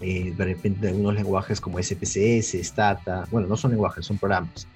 eh, 0.00 0.34
de 0.36 0.44
repente 0.44 0.88
algunos 0.88 1.14
lenguajes 1.14 1.60
como 1.60 1.80
SPSS, 1.80 2.54
Stata, 2.64 3.26
bueno, 3.30 3.46
no 3.46 3.56
son 3.56 3.70
lenguajes, 3.70 4.04
son 4.04 4.18
programas. 4.18 4.66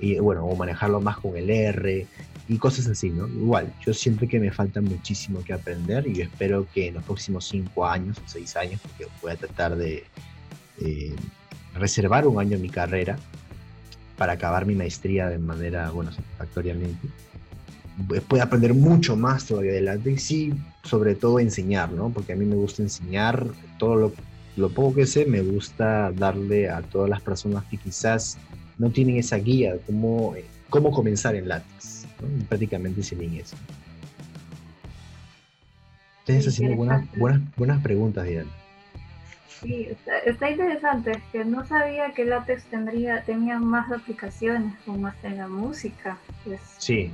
Y 0.00 0.18
bueno, 0.18 0.44
o 0.44 0.56
manejarlo 0.56 1.00
más 1.00 1.18
con 1.18 1.36
el 1.36 1.50
R 1.50 2.06
y 2.48 2.58
cosas 2.58 2.86
así, 2.86 3.10
¿no? 3.10 3.28
Igual, 3.28 3.72
yo 3.84 3.94
siento 3.94 4.26
que 4.26 4.40
me 4.40 4.50
falta 4.50 4.80
muchísimo 4.80 5.42
que 5.44 5.52
aprender 5.52 6.06
y 6.06 6.14
yo 6.14 6.24
espero 6.24 6.66
que 6.72 6.88
en 6.88 6.94
los 6.94 7.04
próximos 7.04 7.46
cinco 7.46 7.86
años 7.86 8.18
o 8.18 8.22
seis 8.26 8.56
años, 8.56 8.80
porque 8.82 9.06
voy 9.22 9.32
a 9.32 9.36
tratar 9.36 9.76
de, 9.76 10.04
eh, 10.80 11.14
reservar 11.74 12.26
un 12.26 12.40
año 12.40 12.56
en 12.56 12.62
mi 12.62 12.70
carrera 12.70 13.18
para 14.16 14.34
acabar 14.34 14.66
mi 14.66 14.74
maestría 14.74 15.28
de 15.28 15.38
manera, 15.38 15.90
bueno, 15.90 16.12
satisfactoriamente. 16.12 17.08
Puedo 18.28 18.42
aprender 18.42 18.74
mucho 18.74 19.16
más 19.16 19.46
todavía 19.46 19.70
adelante 19.72 20.10
y 20.10 20.18
sí, 20.18 20.52
sobre 20.82 21.14
todo 21.14 21.38
enseñar, 21.38 21.92
¿no? 21.92 22.10
Porque 22.10 22.32
a 22.32 22.36
mí 22.36 22.44
me 22.44 22.56
gusta 22.56 22.82
enseñar 22.82 23.46
todo 23.78 23.96
lo, 23.96 24.12
lo 24.56 24.68
poco 24.70 24.96
que 24.96 25.06
sé, 25.06 25.26
me 25.26 25.42
gusta 25.42 26.10
darle 26.12 26.68
a 26.68 26.82
todas 26.82 27.08
las 27.08 27.20
personas 27.20 27.64
que 27.64 27.76
quizás 27.76 28.36
no 28.78 28.90
tienen 28.90 29.16
esa 29.16 29.36
guía 29.36 29.74
de 29.74 29.80
cómo, 29.80 30.34
cómo 30.70 30.90
comenzar 30.90 31.36
en 31.36 31.48
látex. 31.48 32.06
¿no? 32.20 32.46
Prácticamente 32.46 33.02
sería 33.02 33.40
eso. 33.40 33.56
Ustedes 36.20 36.48
haciendo 36.48 36.76
buenas, 36.76 37.06
buenas, 37.16 37.42
buenas 37.56 37.82
preguntas, 37.82 38.24
Diana. 38.24 38.50
Sí, 39.64 39.88
está, 40.26 40.50
interesante, 40.50 41.22
que 41.32 41.44
no 41.44 41.66
sabía 41.66 42.12
que 42.12 42.26
látex 42.26 42.64
tendría, 42.64 43.22
tenía 43.22 43.58
más 43.58 43.90
aplicaciones 43.90 44.74
como 44.84 45.06
hasta 45.06 45.28
en 45.28 45.38
la 45.38 45.48
música. 45.48 46.18
Pues, 46.44 46.60
sí. 46.78 47.10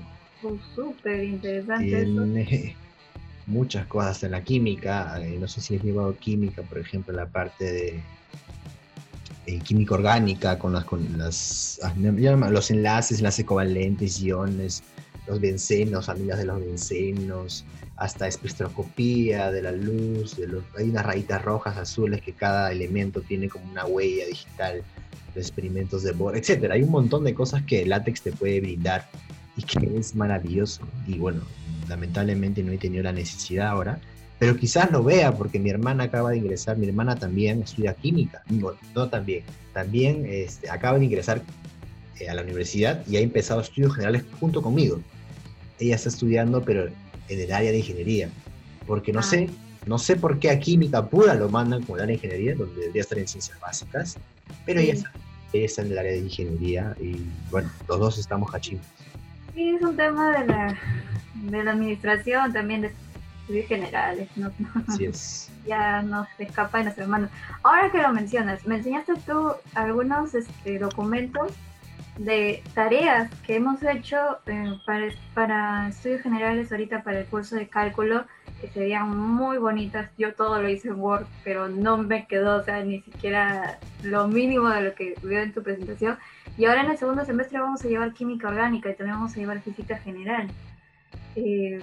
Súper 0.75 1.25
interesante 1.25 2.03
eso. 2.03 2.27
Muchas 3.47 3.87
cosas 3.87 4.23
en 4.23 4.33
la 4.33 4.43
química, 4.43 5.21
eh, 5.21 5.37
no 5.39 5.49
sé 5.49 5.61
si 5.61 5.77
has 5.77 5.83
llevado 5.83 6.17
química, 6.19 6.63
por 6.63 6.79
ejemplo, 6.79 7.13
la 7.13 7.27
parte 7.27 7.65
de 7.65 8.03
eh, 9.47 9.59
química 9.61 9.95
orgánica 9.95 10.59
con 10.59 10.73
las, 10.73 10.85
con 10.85 11.19
las 11.19 11.81
ah, 11.83 11.93
los 11.97 12.71
enlaces, 12.71 13.19
enlaces 13.19 13.45
covalentes, 13.45 14.21
iones, 14.21 14.83
los 15.31 15.41
bencenos, 15.41 16.09
amigas 16.09 16.39
de 16.39 16.45
los 16.45 16.59
bencenos, 16.59 17.65
hasta 17.97 18.27
espectroscopía 18.27 19.53
de 19.53 19.63
la 19.63 19.71
luz, 19.71 20.37
de 20.37 20.49
los, 20.49 20.65
hay 20.77 20.91
unas 20.91 21.07
rayitas 21.07 21.41
rojas, 21.43 21.77
azules, 21.77 22.21
que 22.21 22.33
cada 22.33 22.73
elemento 22.73 23.21
tiene 23.21 23.49
como 23.49 23.71
una 23.71 23.87
huella 23.87 24.27
digital, 24.27 24.83
de 25.33 25.41
experimentos 25.41 26.03
de 26.03 26.11
Bohr, 26.11 26.37
etc. 26.37 26.73
Hay 26.73 26.83
un 26.83 26.91
montón 26.91 27.23
de 27.23 27.33
cosas 27.33 27.63
que 27.63 27.83
el 27.83 27.91
látex 27.91 28.23
te 28.23 28.33
puede 28.33 28.61
brindar 28.61 29.09
y 29.57 29.63
que 29.63 29.97
es 29.97 30.17
maravilloso. 30.17 30.83
Y 31.07 31.19
bueno, 31.19 31.43
lamentablemente 31.89 32.65
no 32.65 32.73
he 32.73 32.79
tenido 32.79 33.05
la 33.05 33.13
necesidad 33.13 33.69
ahora, 33.69 34.01
pero 34.41 34.57
quizás 34.57 34.91
lo 34.91 35.05
vea 35.05 35.37
porque 35.37 35.61
mi 35.61 35.71
hermana 35.71 36.05
acaba 36.05 36.31
de 36.31 36.39
ingresar, 36.39 36.77
mi 36.77 36.89
hermana 36.89 37.15
también 37.15 37.63
estudia 37.63 37.95
química, 37.95 38.43
no, 38.49 38.73
no 38.97 39.09
también, 39.09 39.45
también 39.73 40.27
este, 40.27 40.69
acaba 40.69 40.99
de 40.99 41.05
ingresar 41.05 41.41
eh, 42.19 42.29
a 42.29 42.35
la 42.35 42.43
universidad 42.43 43.07
y 43.07 43.17
ha 43.17 43.21
empezado 43.21 43.61
estudios 43.61 43.95
generales 43.95 44.25
junto 44.41 44.61
conmigo. 44.61 45.01
Ella 45.81 45.97
está 45.97 46.09
estudiando, 46.09 46.63
pero 46.63 46.87
en 47.29 47.41
el 47.41 47.53
área 47.53 47.71
de 47.71 47.79
ingeniería, 47.79 48.29
porque 48.87 49.13
no 49.13 49.21
ah. 49.21 49.25
sé, 49.25 49.49
no 49.87 49.99
sé 49.99 50.17
por 50.17 50.39
qué 50.39 50.51
a 50.51 50.59
química 50.59 51.07
pura 51.07 51.35
lo 51.35 51.49
mandan 51.49 51.83
como 51.83 51.97
el 51.97 52.03
área 52.03 52.17
de 52.17 52.27
ingeniería, 52.27 52.55
donde 52.55 52.81
debería 52.81 53.03
estar 53.03 53.19
en 53.19 53.27
ciencias 53.27 53.59
básicas, 53.61 54.19
pero 54.67 54.81
ella, 54.81 54.95
está, 55.53 55.83
en 55.83 55.93
el 55.93 55.99
área 55.99 56.13
de 56.13 56.19
ingeniería 56.19 56.95
y 57.01 57.17
bueno, 57.51 57.71
los 57.89 57.99
dos 57.99 58.19
estamos 58.19 58.55
hachimos. 58.55 58.85
Sí, 59.55 59.71
es 59.71 59.83
un 59.83 59.97
tema 59.97 60.39
de 60.39 60.47
la, 60.47 60.79
de 61.35 61.65
la 61.65 61.73
administración, 61.73 62.53
también 62.53 62.83
de 62.83 62.93
estudios 63.41 63.67
generales, 63.67 64.29
¿no? 64.37 64.53
Así 64.87 65.07
es. 65.07 65.51
ya 65.67 66.03
nos 66.03 66.29
escapa 66.39 66.79
de 66.79 66.85
nuestras 66.85 67.09
manos. 67.09 67.31
Ahora 67.63 67.91
que 67.91 67.99
lo 67.99 68.13
mencionas, 68.13 68.67
me 68.67 68.77
enseñaste 68.77 69.15
tú 69.27 69.53
algunos 69.75 70.35
este, 70.35 70.79
documentos 70.79 71.53
de 72.21 72.63
tareas 72.75 73.31
que 73.47 73.57
hemos 73.57 73.83
hecho 73.83 74.19
eh, 74.47 74.79
para, 74.85 75.09
para, 75.33 75.89
estudios 75.89 76.21
generales 76.21 76.71
ahorita 76.71 77.03
para 77.03 77.21
el 77.21 77.25
curso 77.25 77.57
de 77.57 77.67
cálculo 77.67 78.27
que 78.61 78.69
serían 78.69 79.17
muy 79.17 79.57
bonitas. 79.57 80.11
Yo 80.19 80.35
todo 80.35 80.61
lo 80.61 80.69
hice 80.69 80.89
en 80.89 81.01
Word, 81.01 81.25
pero 81.45 81.69
no 81.71 81.97
me 81.97 82.27
quedó, 82.27 82.59
o 82.59 82.63
sea, 82.63 82.85
ni 82.85 83.01
siquiera 83.01 83.79
lo 84.03 84.29
mínimo 84.29 84.69
de 84.69 84.83
lo 84.83 84.95
que 84.95 85.15
veo 85.23 85.43
en 85.43 85.55
tu 85.55 85.63
presentación. 85.63 86.19
Y 86.59 86.67
ahora 86.67 86.83
en 86.83 86.91
el 86.91 86.99
segundo 86.99 87.25
semestre 87.25 87.59
vamos 87.59 87.83
a 87.83 87.89
llevar 87.89 88.13
química 88.13 88.49
orgánica 88.49 88.91
y 88.91 88.95
también 88.95 89.17
vamos 89.17 89.33
a 89.33 89.37
llevar 89.37 89.63
física 89.63 89.97
general. 89.97 90.47
Eh, 91.37 91.81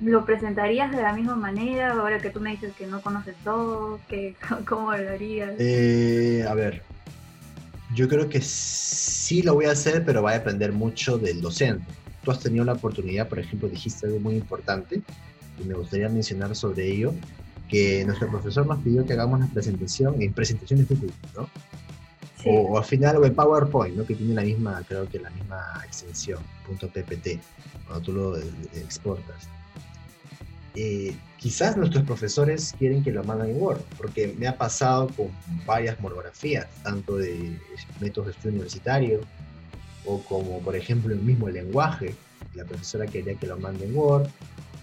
¿Lo 0.00 0.24
presentarías 0.24 0.90
de 0.90 1.02
la 1.02 1.12
misma 1.12 1.36
manera 1.36 1.92
ahora 1.92 2.18
que 2.18 2.30
tú 2.30 2.40
me 2.40 2.50
dices 2.50 2.74
que 2.74 2.88
no 2.88 3.00
conoces 3.00 3.36
todo? 3.44 4.00
Que, 4.08 4.34
¿Cómo 4.68 4.90
lo 4.90 5.08
harías? 5.08 5.54
Eh, 5.60 6.44
a 6.48 6.54
ver, 6.54 6.82
yo 7.94 8.08
creo 8.08 8.28
que 8.28 8.40
sí 8.40 9.42
lo 9.42 9.54
voy 9.54 9.66
a 9.66 9.72
hacer, 9.72 10.04
pero 10.04 10.22
va 10.22 10.30
a 10.30 10.38
depender 10.38 10.72
mucho 10.72 11.18
del 11.18 11.40
docente. 11.40 11.84
Tú 12.24 12.30
has 12.30 12.40
tenido 12.40 12.64
la 12.64 12.72
oportunidad, 12.72 13.28
por 13.28 13.38
ejemplo, 13.38 13.68
dijiste 13.68 14.06
algo 14.06 14.18
muy 14.18 14.34
importante 14.34 15.02
y 15.58 15.64
me 15.64 15.74
gustaría 15.74 16.08
mencionar 16.08 16.54
sobre 16.56 16.90
ello, 16.90 17.14
que 17.68 18.04
nuestro 18.04 18.28
profesor 18.28 18.66
nos 18.66 18.80
pidió 18.80 19.04
que 19.04 19.12
hagamos 19.12 19.38
una 19.38 19.48
presentación 19.48 20.20
en 20.20 20.32
presentaciones 20.32 20.86
públicas, 20.86 21.18
¿no? 21.36 21.48
O, 22.44 22.78
al 22.78 22.84
final 22.84 23.16
o 23.16 23.24
el 23.24 23.32
PowerPoint, 23.32 23.96
¿no? 23.96 24.06
que 24.06 24.14
tiene 24.14 24.34
la 24.34 24.42
misma, 24.42 24.80
creo 24.86 25.08
que 25.08 25.18
la 25.18 25.30
misma 25.30 25.60
extensión, 25.84 26.38
.ppt, 26.78 27.40
cuando 27.86 28.04
tú 28.04 28.12
lo 28.12 28.36
exportas. 28.36 29.48
Eh, 30.78 31.16
quizás 31.38 31.74
nuestros 31.78 32.04
profesores 32.04 32.74
quieren 32.78 33.02
que 33.02 33.10
lo 33.10 33.24
manden 33.24 33.50
en 33.50 33.62
Word, 33.62 33.80
porque 33.96 34.34
me 34.38 34.46
ha 34.46 34.58
pasado 34.58 35.08
con 35.16 35.28
varias 35.64 35.98
monografías, 36.00 36.66
tanto 36.82 37.16
de 37.16 37.58
métodos 37.98 38.26
de 38.26 38.32
estudio 38.32 38.50
universitario, 38.50 39.20
o 40.04 40.20
como 40.24 40.60
por 40.60 40.76
ejemplo 40.76 41.14
el 41.14 41.20
mismo 41.20 41.48
lenguaje, 41.48 42.14
la 42.54 42.64
profesora 42.64 43.06
quería 43.06 43.34
que 43.36 43.46
lo 43.46 43.58
mande 43.58 43.86
en 43.86 43.96
Word, 43.96 44.28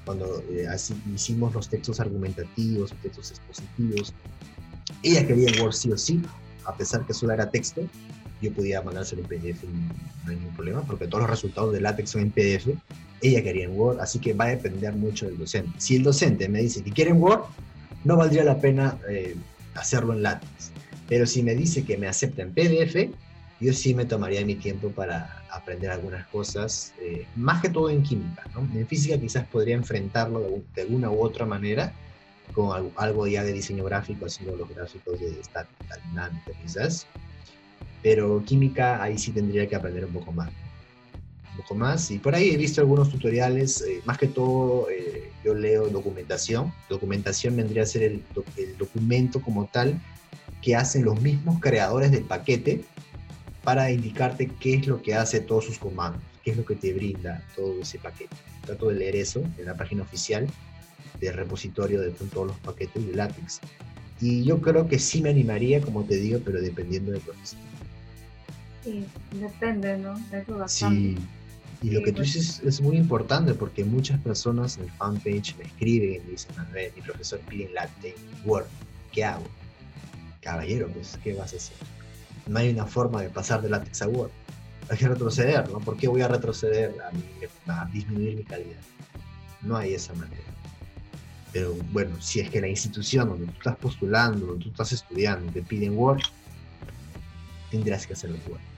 cuando 0.04 0.44
eh, 0.50 0.68
así 0.68 0.96
hicimos 1.14 1.54
los 1.54 1.70
textos 1.70 2.00
argumentativos, 2.00 2.92
textos 3.04 3.30
expositivos, 3.30 4.16
ella 5.04 5.28
quería 5.28 5.50
en 5.50 5.62
Word 5.62 5.74
sí 5.74 5.92
o 5.92 5.98
sí, 5.98 6.24
a 6.66 6.76
pesar 6.76 7.06
que 7.06 7.14
solo 7.14 7.34
era 7.34 7.52
texto, 7.52 7.82
yo 8.42 8.52
podía 8.52 8.82
mandárselo 8.82 9.22
en 9.22 9.28
PDF, 9.28 9.64
no 10.26 10.32
hay 10.32 10.38
ningún 10.38 10.56
problema, 10.56 10.82
porque 10.82 11.08
todos 11.08 11.22
los 11.22 11.30
resultados 11.30 11.72
de 11.72 11.82
LaTeX 11.82 12.10
son 12.10 12.22
en 12.24 12.32
PDF, 12.32 12.70
ella 13.24 13.42
quería 13.42 13.66
en 13.66 13.80
Word, 13.80 14.00
así 14.00 14.20
que 14.20 14.34
va 14.34 14.46
a 14.46 14.50
depender 14.50 14.94
mucho 14.94 15.26
del 15.26 15.38
docente. 15.38 15.72
Si 15.80 15.96
el 15.96 16.04
docente 16.04 16.50
me 16.50 16.62
dice 16.62 16.84
que 16.84 16.92
quiere 16.92 17.12
en 17.12 17.22
Word, 17.22 17.44
no 18.04 18.18
valdría 18.18 18.44
la 18.44 18.60
pena 18.60 19.00
eh, 19.10 19.36
hacerlo 19.76 20.14
en 20.14 20.24
LaTeX. 20.24 20.72
Pero 21.08 21.26
si 21.26 21.44
me 21.44 21.56
dice 21.56 21.84
que 21.84 21.98
me 21.98 22.08
acepta 22.08 22.42
en 22.42 22.54
PDF, 22.54 23.14
yo 23.60 23.74
sí 23.74 23.94
me 23.94 24.06
tomaría 24.06 24.46
mi 24.46 24.56
tiempo 24.56 24.90
para 24.90 25.42
aprender 25.50 25.90
algunas 25.92 26.28
cosas, 26.28 26.94
eh, 27.00 27.26
más 27.36 27.62
que 27.62 27.70
todo 27.70 27.90
en 27.90 28.04
química. 28.04 28.44
En 28.74 28.88
física 28.88 29.18
quizás 29.18 29.48
podría 29.48 29.76
enfrentarlo 29.76 30.42
de, 30.76 30.82
alguna 30.82 31.10
u 31.10 31.22
otra 31.22 31.46
manera, 31.46 31.94
con 32.54 32.92
algo, 32.98 33.28
ya 33.28 33.44
de 33.44 33.54
diseño 33.54 33.84
gráfico, 33.86 34.26
haciendo 34.26 34.56
los 34.56 34.70
gráficos 34.70 35.20
de 35.20 35.40
estática 35.40 35.98
dinámica 36.10 36.52
quizás. 36.62 37.08
Pero 38.02 38.44
química 38.46 39.02
ahí 39.02 39.18
sí 39.18 39.32
tendría 39.32 39.68
que 39.68 39.76
aprender 39.76 40.06
un 40.06 40.14
poco 40.14 40.32
más 40.34 40.50
un 41.54 41.62
poco 41.62 41.76
más. 41.76 42.12
Y 42.12 42.20
por 42.20 42.36
ahí 42.36 42.52
he 42.52 42.58
visto 42.58 42.82
algunos 42.82 43.10
tutoriales, 43.10 43.82
eh, 43.82 44.02
más 44.06 44.18
que 44.18 44.28
todo 44.28 44.90
eh, 44.90 45.32
yo 45.44 45.54
leo 45.54 45.88
documentación. 45.90 46.74
Documentación 46.90 47.56
vendría 47.56 47.84
a 47.84 47.86
ser 47.86 48.04
el, 48.04 48.24
documento 48.78 49.42
como 49.42 49.66
tal 49.68 50.00
que 50.62 50.76
hacen 50.76 51.06
los 51.06 51.22
mismos 51.22 51.60
creadores 51.60 52.12
del 52.12 52.24
paquete 52.24 52.84
para 53.64 53.92
indicarte 53.92 54.48
qué 54.60 54.76
es 54.76 54.88
lo 54.88 55.02
que 55.02 55.16
hace 55.16 55.40
todos 55.40 55.66
sus 55.66 55.78
comandos, 55.78 56.22
qué 56.44 56.52
es 56.52 56.58
lo 56.58 56.66
que 56.66 56.76
te 56.76 56.94
brinda 56.94 57.44
todo 57.56 57.82
ese 57.82 58.00
paquete. 58.00 58.36
Trato 58.66 58.90
de 58.90 58.96
leer 58.96 59.16
eso 59.16 59.44
en 59.58 59.66
la 59.66 59.76
página 59.76 60.04
oficial 60.04 60.48
del 61.20 61.34
repositorio 61.34 62.02
de 62.02 62.12
todos 62.12 62.48
los 62.48 62.58
paquetes 62.60 63.06
de 63.06 63.14
látex. 63.14 63.60
Y 64.22 64.44
yo 64.44 64.62
creo 64.62 64.88
que 64.88 65.00
sí 65.00 65.22
me 65.22 65.30
animaría, 65.30 65.82
como 65.82 66.04
te 66.04 66.16
digo, 66.16 66.40
pero 66.44 66.62
dependiendo 66.62 67.12
del 67.12 67.22
profesor. 67.22 67.60
Sí, 68.84 69.06
depende, 69.40 69.98
¿no? 69.98 70.18
Sí, 70.68 71.18
y 71.84 71.90
lo 71.92 72.02
que 72.02 72.14
tú 72.14 72.22
dices 72.22 72.62
es 72.64 72.80
muy 72.80 72.96
importante 72.96 73.54
porque 73.54 73.84
muchas 73.84 74.18
personas 74.22 74.78
en 74.78 74.86
el 74.86 74.92
fanpage 74.92 75.58
me 75.58 75.66
escriben 75.66 76.24
y 76.26 76.32
dicen, 76.32 76.56
ver, 76.72 76.94
mi 76.96 77.02
profesor 77.02 77.42
pide 77.42 77.66
en 77.66 78.14
Word, 78.46 78.66
¿qué 79.12 79.26
hago? 79.26 79.44
Caballero, 80.40 80.88
pues, 80.88 81.20
¿qué 81.22 81.34
vas 81.34 81.52
a 81.52 81.58
hacer? 81.58 81.76
No 82.48 82.60
hay 82.60 82.70
una 82.70 82.86
forma 82.86 83.22
de 83.22 83.30
pasar 83.30 83.62
de 83.62 83.70
látex 83.70 84.02
a 84.02 84.08
Word. 84.08 84.32
Hay 84.90 84.98
que 84.98 85.10
retroceder, 85.10 85.70
¿no? 85.70 85.80
¿Por 85.80 85.98
qué 85.98 86.08
voy 86.08 86.22
a 86.22 86.30
retroceder 86.30 86.96
a, 87.68 87.82
a 87.82 87.86
disminuir 87.88 88.38
mi 88.38 88.44
calidad? 88.44 88.80
No 89.62 89.76
hay 89.76 89.94
esa 89.94 90.14
manera. 90.14 90.42
Pero 91.52 91.76
bueno, 91.92 92.16
si 92.22 92.40
es 92.40 92.50
que 92.50 92.62
la 92.62 92.70
institución 92.70 93.28
donde 93.28 93.48
tú 93.48 93.58
estás 93.58 93.76
postulando, 93.76 94.46
donde 94.46 94.64
tú 94.64 94.70
estás 94.70 94.94
estudiando, 94.94 95.52
te 95.52 95.62
piden 95.62 95.98
Word, 95.98 96.22
tendrás 97.72 98.08
que 98.08 98.14
hacerlo 98.14 98.38
Word. 98.50 98.73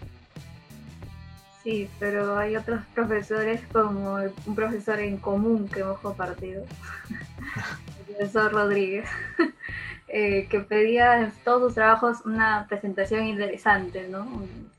Sí, 1.66 1.90
pero 1.98 2.38
hay 2.38 2.56
otros 2.56 2.86
profesores 2.94 3.60
como 3.74 4.20
un 4.46 4.54
profesor 4.54 5.00
en 5.00 5.18
común 5.18 5.68
que 5.68 5.80
hemos 5.80 5.98
compartido, 5.98 6.64
el 7.98 8.06
profesor 8.06 8.52
Rodríguez, 8.52 9.10
eh, 10.08 10.46
que 10.48 10.60
pedía 10.60 11.22
en 11.22 11.32
todos 11.44 11.64
sus 11.64 11.74
trabajos 11.74 12.24
una 12.24 12.68
presentación 12.70 13.26
interesante, 13.26 14.08
¿no? 14.08 14.28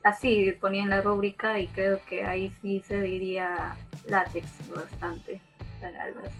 Así 0.01 0.53
ponía 0.61 0.83
en 0.83 0.89
la 0.89 1.01
rúbrica 1.01 1.59
y 1.59 1.67
creo 1.67 1.99
que 2.05 2.23
ahí 2.23 2.53
sí 2.61 2.81
se 2.87 3.01
diría 3.01 3.75
látex 4.05 4.47
bastante 4.73 5.41
para 5.81 6.07
los, 6.11 6.31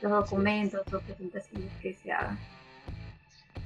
los 0.00 0.12
documentos 0.12 0.82
o 0.94 1.00
presentaciones 1.00 1.72
que 1.82 1.94
se 1.94 2.12
hagan. 2.12 2.38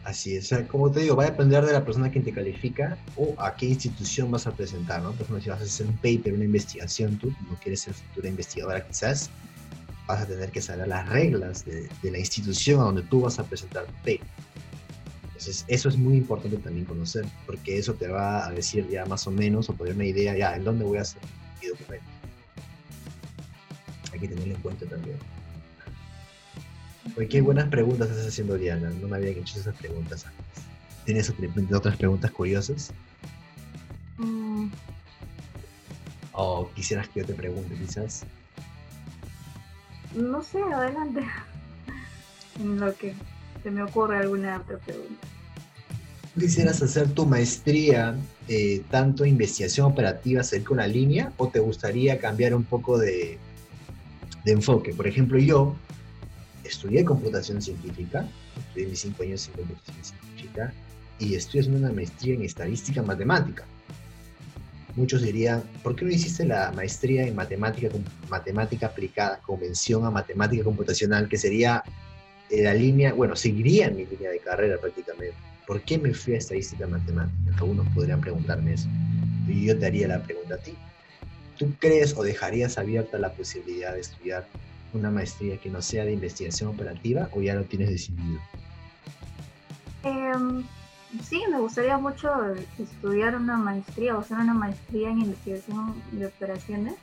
Así 0.04 0.36
es, 0.36 0.54
como 0.68 0.90
te 0.90 1.00
digo, 1.00 1.16
va 1.16 1.24
a 1.24 1.30
depender 1.30 1.64
de 1.64 1.72
la 1.72 1.82
persona 1.82 2.10
que 2.10 2.20
te 2.20 2.30
califica 2.30 2.98
o 3.16 3.34
a 3.38 3.56
qué 3.56 3.66
institución 3.66 4.30
vas 4.30 4.46
a 4.46 4.52
presentar, 4.52 5.02
¿no? 5.02 5.12
Por 5.12 5.22
ejemplo, 5.22 5.40
si 5.42 5.48
vas 5.48 5.62
a 5.62 5.64
hacer 5.64 5.86
un 5.86 5.96
paper, 5.96 6.34
una 6.34 6.44
investigación, 6.44 7.18
tú 7.18 7.34
no 7.48 7.56
quieres 7.62 7.80
ser 7.80 7.94
futura 7.94 8.28
investigadora 8.28 8.86
quizás, 8.86 9.30
vas 10.06 10.20
a 10.20 10.26
tener 10.26 10.50
que 10.50 10.60
saber 10.60 10.88
las 10.88 11.08
reglas 11.08 11.64
de, 11.64 11.88
la 12.02 12.18
institución 12.18 12.80
a 12.80 12.84
donde 12.84 13.02
tú 13.02 13.22
vas 13.22 13.38
a 13.38 13.44
presentar 13.44 13.86
tu 13.86 13.92
paper. 13.94 14.20
Entonces, 15.28 15.64
eso 15.68 15.88
es 15.88 15.96
muy 15.96 16.18
importante 16.18 16.58
también 16.58 16.84
conocer, 16.84 17.24
porque 17.46 17.78
eso 17.78 17.94
te 17.94 18.08
va 18.08 18.46
a 18.46 18.50
decir 18.50 18.86
ya 18.90 19.06
más 19.06 19.26
o 19.26 19.30
menos, 19.30 19.70
o 19.70 19.72
poner 19.72 19.94
una 19.94 20.04
idea 20.04 20.36
ya 20.36 20.54
en 20.54 20.64
dónde 20.64 20.84
voy 20.84 20.98
a 20.98 21.00
hacer 21.00 21.22
mi 21.62 21.68
documento. 21.68 22.06
Hay 24.12 24.20
que 24.20 24.28
tenerlo 24.28 24.54
en 24.54 24.60
cuenta 24.60 24.84
también. 24.84 25.16
Oye, 27.16 27.28
qué 27.28 27.40
buenas 27.40 27.68
preguntas 27.68 28.10
estás 28.10 28.26
haciendo, 28.26 28.56
Diana. 28.56 28.90
No 29.00 29.06
me 29.06 29.16
habían 29.16 29.38
hecho 29.38 29.58
esas 29.58 29.76
preguntas 29.76 30.26
antes. 30.26 30.64
¿Tienes 31.04 31.32
otras 31.72 31.96
preguntas 31.96 32.30
curiosas? 32.32 32.92
Mm. 34.18 34.68
¿O 36.32 36.70
quisieras 36.74 37.08
que 37.08 37.20
yo 37.20 37.26
te 37.26 37.34
pregunte, 37.34 37.74
quizás? 37.76 38.24
No 40.14 40.42
sé, 40.42 40.60
adelante. 40.62 41.24
En 42.58 42.80
lo 42.80 42.94
que 42.96 43.14
se 43.62 43.70
me 43.70 43.82
ocurre 43.82 44.18
alguna 44.18 44.58
otra 44.58 44.78
pregunta. 44.78 45.26
¿Quisieras 46.38 46.82
hacer 46.82 47.10
tu 47.10 47.26
maestría 47.26 48.16
eh, 48.48 48.82
tanto 48.90 49.24
investigación 49.24 49.86
operativa 49.86 50.42
cerca 50.42 50.70
de 50.70 50.74
una 50.74 50.86
línea 50.88 51.32
o 51.36 51.48
te 51.48 51.60
gustaría 51.60 52.18
cambiar 52.18 52.54
un 52.54 52.64
poco 52.64 52.98
de, 52.98 53.38
de 54.44 54.52
enfoque? 54.52 54.92
Por 54.94 55.06
ejemplo, 55.06 55.38
yo 55.38 55.76
estudié 56.64 57.04
computación 57.04 57.60
científica, 57.60 58.26
estudié 58.56 58.86
mis 58.88 59.00
cinco 59.00 59.22
años 59.22 59.48
en 59.48 59.54
computación 59.54 60.04
científica 60.04 60.72
y 61.18 61.34
estoy 61.34 61.60
haciendo 61.60 61.80
una 61.80 61.92
maestría 61.92 62.34
en 62.34 62.42
estadística 62.42 63.02
matemática. 63.02 63.64
Muchos 64.96 65.22
dirían, 65.22 65.62
¿por 65.82 65.96
qué 65.96 66.04
no 66.04 66.12
hiciste 66.12 66.44
la 66.44 66.70
maestría 66.72 67.26
en 67.26 67.34
matemática, 67.34 67.88
matemática 68.28 68.86
aplicada, 68.86 69.40
convención 69.40 70.04
a 70.04 70.10
matemática 70.10 70.62
computacional, 70.62 71.28
que 71.28 71.36
sería 71.36 71.82
la 72.50 72.74
línea, 72.74 73.12
bueno, 73.12 73.34
seguiría 73.34 73.90
mi 73.90 74.06
línea 74.06 74.30
de 74.30 74.38
carrera 74.38 74.78
prácticamente? 74.78 75.34
¿Por 75.66 75.82
qué 75.82 75.98
me 75.98 76.14
fui 76.14 76.34
a 76.34 76.38
estadística 76.38 76.86
matemática? 76.86 77.56
Algunos 77.58 77.88
podrían 77.94 78.20
preguntarme 78.20 78.74
eso. 78.74 78.88
Y 79.48 79.66
yo 79.66 79.78
te 79.78 79.86
haría 79.86 80.06
la 80.06 80.22
pregunta 80.22 80.54
a 80.54 80.58
ti. 80.58 80.74
¿Tú 81.58 81.72
crees 81.80 82.16
o 82.16 82.22
dejarías 82.22 82.78
abierta 82.78 83.18
la 83.18 83.32
posibilidad 83.32 83.94
de 83.94 84.00
estudiar 84.00 84.46
una 84.94 85.10
maestría 85.10 85.58
que 85.58 85.70
no 85.70 85.82
sea 85.82 86.04
de 86.04 86.12
investigación 86.12 86.70
operativa 86.70 87.28
o 87.32 87.42
ya 87.42 87.54
lo 87.54 87.64
tienes 87.64 87.90
decidido? 87.90 88.40
Em, 90.02 90.64
sí, 91.22 91.42
me 91.50 91.58
gustaría 91.58 91.96
mucho 91.98 92.30
estudiar 92.78 93.36
una 93.36 93.56
maestría 93.56 94.16
o 94.16 94.20
hacer 94.20 94.38
una 94.38 94.54
maestría 94.54 95.10
en 95.10 95.20
investigación 95.20 95.94
de 96.12 96.26
operaciones, 96.26 96.94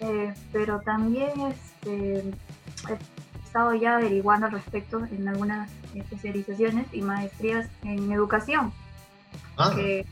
eh, 0.00 0.34
pero 0.52 0.80
también 0.80 1.30
este, 1.40 2.18
he 2.18 3.44
estado 3.44 3.74
ya 3.74 3.96
averiguando 3.96 4.46
al 4.46 4.52
respecto 4.52 5.04
en 5.06 5.28
algunas 5.28 5.70
especializaciones 5.94 6.86
y 6.92 7.02
maestrías 7.02 7.68
en 7.82 8.10
educación, 8.12 8.72
ah. 9.56 9.72
que 9.74 10.06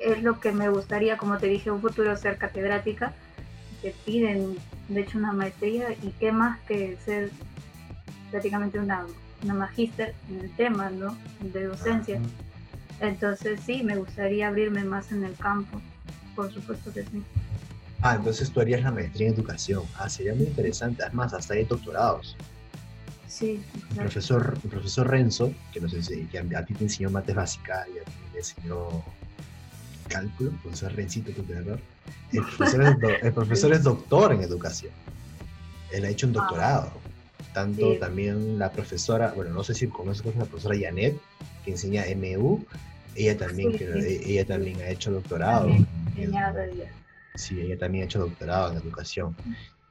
es 0.00 0.22
lo 0.22 0.40
que 0.40 0.52
me 0.52 0.68
gustaría, 0.68 1.16
como 1.16 1.38
te 1.38 1.46
dije, 1.46 1.70
un 1.70 1.80
futuro 1.80 2.16
ser 2.16 2.38
catedrática, 2.38 3.14
que 3.82 3.94
piden 4.04 4.56
de 4.88 5.00
hecho 5.00 5.18
una 5.18 5.32
maestría 5.32 5.92
y 5.92 6.12
qué 6.20 6.32
más 6.32 6.58
que 6.60 6.96
ser 7.04 7.30
prácticamente 8.30 8.78
una, 8.78 9.06
una 9.42 9.54
magíster 9.54 10.14
en 10.30 10.40
el 10.40 10.50
tema, 10.56 10.90
¿no? 10.90 11.16
De 11.40 11.64
docencia. 11.64 12.20
Entonces 13.00 13.60
sí, 13.64 13.82
me 13.82 13.96
gustaría 13.96 14.48
abrirme 14.48 14.84
más 14.84 15.12
en 15.12 15.24
el 15.24 15.34
campo, 15.34 15.80
por 16.34 16.52
supuesto 16.52 16.92
que 16.92 17.02
sí. 17.02 17.22
Ah, 18.02 18.14
entonces 18.16 18.50
tú 18.50 18.60
harías 18.60 18.82
la 18.82 18.90
maestría 18.90 19.28
en 19.28 19.34
educación. 19.34 19.82
Ah, 19.98 20.08
sería 20.08 20.34
muy 20.34 20.44
interesante. 20.44 21.02
Además, 21.02 21.32
hasta 21.32 21.54
hay 21.54 21.64
doctorados. 21.64 22.36
Sí. 23.26 23.62
El 23.90 23.96
profesor, 23.96 24.58
el 24.62 24.70
profesor 24.70 25.08
Renzo, 25.08 25.52
que, 25.72 25.80
no 25.80 25.88
sé, 25.88 26.26
que 26.30 26.38
a 26.38 26.64
ti 26.64 26.74
te 26.74 26.84
enseñó 26.84 27.10
mates 27.10 27.34
básica 27.34 27.86
y 27.94 27.98
a 27.98 28.04
ti 28.04 28.12
te 28.32 28.38
enseñó 28.38 29.02
cálculo, 30.06 30.52
profesor 30.62 30.92
Rencito 30.94 31.32
tuteador, 31.32 31.78
el 32.32 32.42
profesor, 32.42 32.82
es, 32.82 33.22
el 33.22 33.32
profesor 33.32 33.72
es 33.72 33.82
doctor 33.82 34.32
en 34.32 34.42
educación. 34.42 34.92
Él 35.92 36.04
ha 36.04 36.08
hecho 36.08 36.26
un 36.26 36.32
doctorado. 36.32 36.92
Tanto 37.52 37.96
también 37.98 38.58
la 38.58 38.70
profesora, 38.70 39.32
bueno, 39.34 39.52
no 39.52 39.64
sé 39.64 39.74
si 39.74 39.86
conoces 39.86 40.36
la 40.36 40.44
profesora 40.44 40.76
Janet, 40.78 41.16
que 41.64 41.70
enseña 41.70 42.04
MU, 42.14 42.62
Ella 43.14 43.36
también, 43.38 43.72
ella 43.80 44.44
también 44.44 44.80
ha 44.82 44.90
hecho 44.90 45.10
doctorado. 45.10 45.68
sí, 47.34 47.60
ella 47.60 47.78
también 47.78 48.02
ha 48.02 48.06
hecho 48.06 48.18
doctorado 48.18 48.72
en 48.72 48.78
educación. 48.78 49.34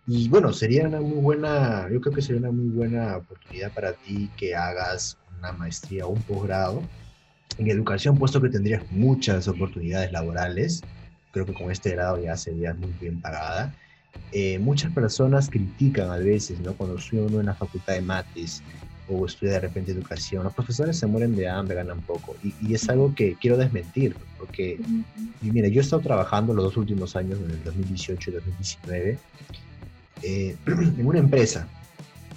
Y 0.05 0.29
bueno, 0.29 0.53
sería 0.53 0.87
una 0.87 1.01
muy 1.01 1.17
buena, 1.17 1.89
yo 1.89 1.99
creo 1.99 2.13
que 2.13 2.21
sería 2.21 2.39
una 2.41 2.51
muy 2.51 2.67
buena 2.67 3.17
oportunidad 3.17 3.71
para 3.73 3.93
ti 3.93 4.29
que 4.37 4.55
hagas 4.55 5.17
una 5.39 5.51
maestría 5.51 6.05
o 6.05 6.09
un 6.09 6.21
posgrado 6.21 6.83
en 7.57 7.69
educación, 7.69 8.17
puesto 8.17 8.41
que 8.41 8.49
tendrías 8.49 8.83
muchas 8.91 9.47
oportunidades 9.47 10.11
laborales. 10.11 10.83
Creo 11.31 11.45
que 11.45 11.53
con 11.53 11.71
este 11.71 11.91
grado 11.91 12.21
ya 12.21 12.35
sería 12.37 12.73
muy 12.73 12.91
bien 12.99 13.21
pagada. 13.21 13.73
Eh, 14.31 14.59
muchas 14.59 14.91
personas 14.91 15.49
critican 15.49 16.09
a 16.09 16.17
veces, 16.17 16.59
¿no? 16.59 16.73
Cuando 16.73 16.97
estudia 16.97 17.23
uno 17.23 17.39
en 17.39 17.45
la 17.45 17.55
facultad 17.55 17.93
de 17.93 18.01
mates 18.01 18.61
o 19.07 19.25
estudia 19.25 19.53
de 19.53 19.59
repente 19.61 19.91
educación, 19.91 20.43
los 20.43 20.53
profesores 20.53 20.97
se 20.97 21.05
mueren 21.05 21.35
de 21.35 21.47
hambre, 21.47 21.75
ganan 21.75 22.01
poco. 22.01 22.35
Y, 22.43 22.73
es 22.73 22.89
algo 22.89 23.13
que 23.13 23.35
quiero 23.39 23.55
desmentir, 23.55 24.15
porque, 24.39 24.79
mira, 25.41 25.67
yo 25.67 25.79
he 25.79 25.83
estado 25.83 26.01
trabajando 26.01 26.53
los 26.53 26.65
dos 26.65 26.77
últimos 26.77 27.15
años, 27.15 27.39
en 27.39 27.51
el 27.51 27.63
2018 27.63 28.31
y 28.31 28.33
2019, 28.33 29.19
eh, 30.23 30.55
en 30.65 31.05
una 31.05 31.19
empresa, 31.19 31.67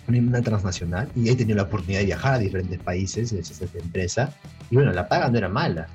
una 0.08 0.42
transnacional, 0.42 1.08
y 1.14 1.28
he 1.28 1.36
tenido 1.36 1.56
la 1.56 1.64
oportunidad 1.64 2.00
de 2.00 2.06
viajar 2.06 2.34
a 2.34 2.38
diferentes 2.38 2.78
países 2.80 3.32
gracias 3.32 3.60
a 3.60 3.64
esta 3.66 3.78
empresa, 3.78 4.32
y 4.70 4.76
bueno, 4.76 4.92
la 4.92 5.08
paga 5.08 5.28
no 5.28 5.38
era 5.38 5.48
mala, 5.48 5.88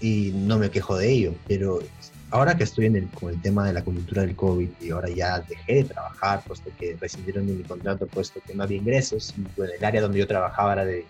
y 0.00 0.32
no 0.34 0.58
me 0.58 0.70
quejo 0.70 0.96
de 0.96 1.10
ello, 1.10 1.34
pero 1.46 1.80
ahora 2.30 2.56
que 2.56 2.64
estoy 2.64 2.86
en 2.86 2.96
el, 2.96 3.08
con 3.08 3.30
el 3.30 3.40
tema 3.40 3.66
de 3.66 3.72
la 3.72 3.84
coyuntura 3.84 4.22
del 4.22 4.34
COVID 4.34 4.68
y 4.80 4.90
ahora 4.90 5.08
ya 5.10 5.40
dejé 5.40 5.74
de 5.74 5.84
trabajar, 5.84 6.42
puesto 6.46 6.70
que 6.78 6.96
rescindieron 7.00 7.46
mi 7.46 7.62
contrato, 7.62 8.06
puesto 8.06 8.40
que 8.46 8.54
no 8.54 8.62
había 8.62 8.78
ingresos, 8.78 9.34
y 9.36 9.44
bueno, 9.56 9.72
el 9.78 9.84
área 9.84 10.00
donde 10.00 10.18
yo 10.18 10.26
trabajaba 10.26 10.72
era 10.72 10.84
de 10.84 11.04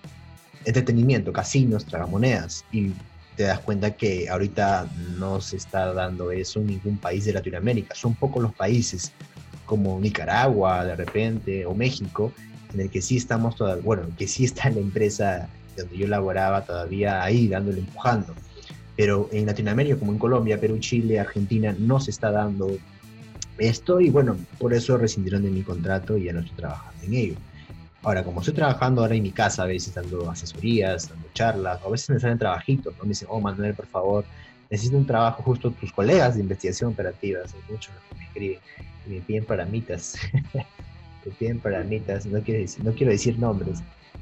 entretenimiento, 0.64 1.32
casinos, 1.32 1.86
tragamonedas, 1.86 2.64
y 2.72 2.92
te 3.36 3.44
das 3.44 3.60
cuenta 3.60 3.92
que 3.92 4.28
ahorita 4.28 4.86
no 5.18 5.40
se 5.40 5.56
está 5.56 5.92
dando 5.94 6.30
eso 6.30 6.60
en 6.60 6.66
ningún 6.66 6.98
país 6.98 7.24
de 7.24 7.32
Latinoamérica. 7.32 7.94
Son 7.94 8.14
pocos 8.14 8.42
los 8.42 8.54
países 8.54 9.10
como 9.72 9.98
Nicaragua 9.98 10.84
de 10.84 10.94
repente 10.94 11.64
o 11.64 11.74
México, 11.74 12.30
en 12.74 12.80
el 12.80 12.90
que 12.90 13.00
sí 13.00 13.16
estamos 13.16 13.56
todavía, 13.56 13.82
bueno, 13.82 14.02
que 14.18 14.28
sí 14.28 14.44
está 14.44 14.68
la 14.68 14.80
empresa 14.80 15.48
donde 15.78 15.96
yo 15.96 16.06
laboraba 16.08 16.62
todavía 16.62 17.22
ahí 17.22 17.48
dándole 17.48 17.78
empujando. 17.78 18.34
Pero 18.98 19.30
en 19.32 19.46
Latinoamérica, 19.46 19.96
como 19.96 20.12
en 20.12 20.18
Colombia, 20.18 20.60
Perú, 20.60 20.78
Chile, 20.78 21.18
Argentina, 21.18 21.74
no 21.78 22.00
se 22.00 22.10
está 22.10 22.30
dando 22.30 22.76
esto 23.56 23.98
y 23.98 24.10
bueno, 24.10 24.36
por 24.58 24.74
eso 24.74 24.98
rescindieron 24.98 25.42
de 25.42 25.50
mi 25.50 25.62
contrato 25.62 26.18
y 26.18 26.24
ya 26.24 26.34
no 26.34 26.40
estoy 26.40 26.56
trabajando 26.56 27.04
en 27.04 27.14
ello. 27.14 27.34
Ahora, 28.02 28.24
como 28.24 28.40
estoy 28.40 28.52
trabajando 28.52 29.00
ahora 29.00 29.14
en 29.14 29.22
mi 29.22 29.30
casa, 29.30 29.62
a 29.62 29.66
veces 29.66 29.94
dando 29.94 30.30
asesorías, 30.30 31.08
dando 31.08 31.28
charlas, 31.32 31.80
o 31.82 31.88
a 31.88 31.92
veces 31.92 32.10
me 32.10 32.20
salen 32.20 32.36
trabajitos, 32.36 32.92
¿no? 32.98 33.04
Me 33.04 33.10
dicen, 33.10 33.28
oh, 33.30 33.40
Manuel, 33.40 33.72
por 33.72 33.86
favor, 33.86 34.26
necesito 34.72 34.96
un 34.96 35.06
trabajo 35.06 35.42
justo 35.42 35.70
tus 35.70 35.92
colegas 35.92 36.34
de 36.34 36.40
investigación 36.40 36.92
operativa, 36.92 37.40
hay 37.44 37.72
muchos 37.72 37.92
que 38.08 38.16
me 38.16 38.24
escriben 38.24 38.58
y 39.06 39.10
me 39.10 39.20
piden 39.20 39.44
paramitas, 39.44 40.16
me 40.54 41.32
piden 41.38 41.60
paramitas, 41.60 42.24
no 42.24 42.40
quiero 42.40 42.60
decir, 42.60 42.82
no 42.82 42.92
quiero 42.92 43.12
decir 43.12 43.38
nombres, 43.38 43.80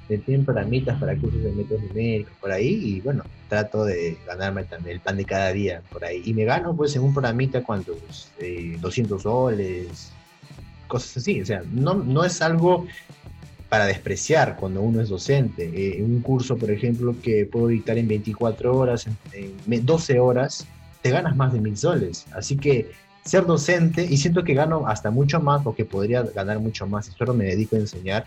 me 0.08 0.18
piden 0.18 0.44
paramitas 0.44 0.98
para 0.98 1.16
cursos 1.16 1.40
de 1.40 1.52
métodos 1.52 1.84
numéricos 1.84 2.32
por 2.40 2.50
ahí 2.50 2.66
y 2.66 3.00
bueno, 3.00 3.22
trato 3.48 3.84
de 3.84 4.18
ganarme 4.26 4.64
también 4.64 4.96
el 4.96 5.00
pan 5.00 5.16
de 5.18 5.24
cada 5.24 5.52
día 5.52 5.82
por 5.92 6.04
ahí. 6.04 6.20
Y 6.24 6.34
me 6.34 6.44
gano 6.44 6.74
pues 6.74 6.96
en 6.96 7.02
un 7.02 7.14
paramita 7.14 7.62
cuantos, 7.62 8.32
eh, 8.40 8.76
200 8.80 9.22
soles, 9.22 10.10
cosas 10.88 11.18
así, 11.18 11.40
o 11.40 11.46
sea, 11.46 11.62
no, 11.70 11.94
no 11.94 12.24
es 12.24 12.42
algo 12.42 12.88
para 13.70 13.86
despreciar 13.86 14.56
cuando 14.56 14.82
uno 14.82 15.00
es 15.00 15.08
docente. 15.08 15.64
Eh, 15.64 15.98
en 15.98 16.04
un 16.04 16.20
curso, 16.20 16.58
por 16.58 16.70
ejemplo, 16.70 17.14
que 17.22 17.46
puedo 17.46 17.68
dictar 17.68 17.96
en 17.96 18.08
24 18.08 18.76
horas, 18.76 19.06
en, 19.32 19.86
12 19.86 20.18
horas, 20.18 20.66
te 21.02 21.10
ganas 21.10 21.36
más 21.36 21.52
de 21.52 21.60
mil 21.60 21.76
soles. 21.76 22.26
Así 22.32 22.56
que 22.56 22.90
ser 23.24 23.46
docente, 23.46 24.04
y 24.04 24.16
siento 24.16 24.42
que 24.42 24.54
gano 24.54 24.88
hasta 24.88 25.12
mucho 25.12 25.40
más, 25.40 25.62
porque 25.62 25.84
podría 25.84 26.22
ganar 26.22 26.58
mucho 26.58 26.86
más 26.88 27.06
si 27.06 27.12
solo 27.12 27.32
me 27.32 27.44
dedico 27.44 27.76
a 27.76 27.78
enseñar, 27.78 28.26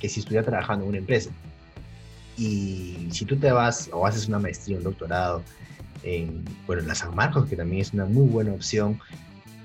que 0.00 0.08
si 0.08 0.20
estuviera 0.20 0.44
trabajando 0.44 0.84
en 0.84 0.88
una 0.88 0.98
empresa. 0.98 1.30
Y 2.36 3.08
si 3.12 3.24
tú 3.24 3.36
te 3.36 3.52
vas 3.52 3.88
o 3.92 4.04
haces 4.06 4.26
una 4.26 4.40
maestría, 4.40 4.78
un 4.78 4.82
doctorado, 4.82 5.42
en, 6.02 6.44
bueno, 6.66 6.82
en 6.82 6.88
la 6.88 6.96
San 6.96 7.14
Marcos, 7.14 7.48
que 7.48 7.54
también 7.54 7.82
es 7.82 7.92
una 7.92 8.06
muy 8.06 8.26
buena 8.26 8.52
opción, 8.52 8.98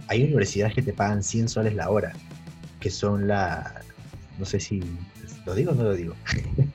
hay 0.08 0.24
universidades 0.24 0.76
que 0.76 0.84
te 0.84 0.94
pagan 0.94 1.24
100 1.24 1.50
soles 1.50 1.74
la 1.74 1.90
hora, 1.90 2.14
que 2.80 2.92
son 2.92 3.28
la, 3.28 3.82
no 4.38 4.46
sé 4.46 4.60
si 4.60 4.84
¿Lo 5.46 5.56
digo 5.56 5.72
o 5.72 5.76
no 5.76 5.84
lo 5.84 5.94
digo? 5.94 6.16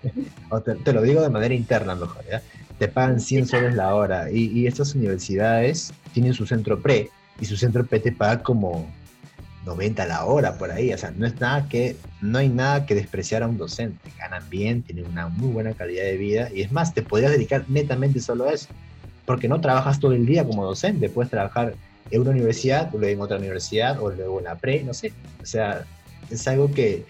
te, 0.85 0.93
lo 0.93 1.03
digo 1.03 1.23
de 1.23 1.31
manera 1.31 1.55
interna 1.55 1.95
mejor, 1.95 2.25
¿ya? 2.31 2.43
Te 2.79 2.89
pagan 2.89 3.21
100 3.21 3.47
soles 3.47 3.75
la 3.75 3.95
hora. 3.95 4.31
Y, 4.31 4.67
estas 4.67 4.95
universidades 4.95 5.93
tienen 6.13 6.35
su 6.35 6.47
centro 6.47 6.81
pre 6.81 7.11
y 7.41 7.45
su 7.45 7.57
centro 7.57 7.85
pre 7.85 8.01
te 8.01 8.13
paga 8.13 8.43
como 8.43 8.91
90 9.65 10.07
la 10.07 10.25
hora 10.25 10.57
por 10.57 10.71
ahí, 10.71 10.93
o 10.93 10.99
sea, 10.99 11.11
no 11.11 11.27
es 11.27 11.39
nada 11.39 11.69
que, 11.69 11.97
no 12.23 12.39
hay 12.39 12.49
nada 12.49 12.87
que 12.87 12.95
despreciar 12.95 13.43
a 13.43 13.47
un 13.47 13.59
docente, 13.59 14.11
ganan 14.19 14.49
bien, 14.49 14.83
tienen 14.83 15.07
una 15.07 15.29
muy 15.29 15.53
buena 15.53 15.75
calidad 15.75 16.05
de 16.05 16.17
vida. 16.17 16.49
Y 16.55 16.63
es 16.63 16.73
más, 16.73 16.95
te 16.95 17.03
podrías 17.03 17.33
dedicar 17.33 17.65
netamente 17.69 18.21
solo 18.21 18.49
a 18.49 18.53
eso, 18.53 18.69
porque 19.27 19.49
no 19.49 19.61
trabajas 19.61 20.01
todo 20.01 20.13
el 20.13 20.25
día 20.25 20.45
como 20.45 20.65
docente, 20.65 21.11
puedes 21.11 21.31
trabajar 21.31 21.75
en 22.11 22.21
una 22.21 22.31
universidad, 22.31 22.91
luego 22.93 23.07
en 23.07 23.21
otra 23.21 23.37
universidad, 23.37 24.03
o 24.03 24.11
luego 24.11 24.39
en 24.39 24.45
la 24.45 24.57
pre, 24.57 24.83
no 24.83 24.95
sé, 24.95 25.13
o 25.43 25.47
sea, 25.47 25.85
es 26.31 26.49
algo 26.49 26.71
que 26.73 27.05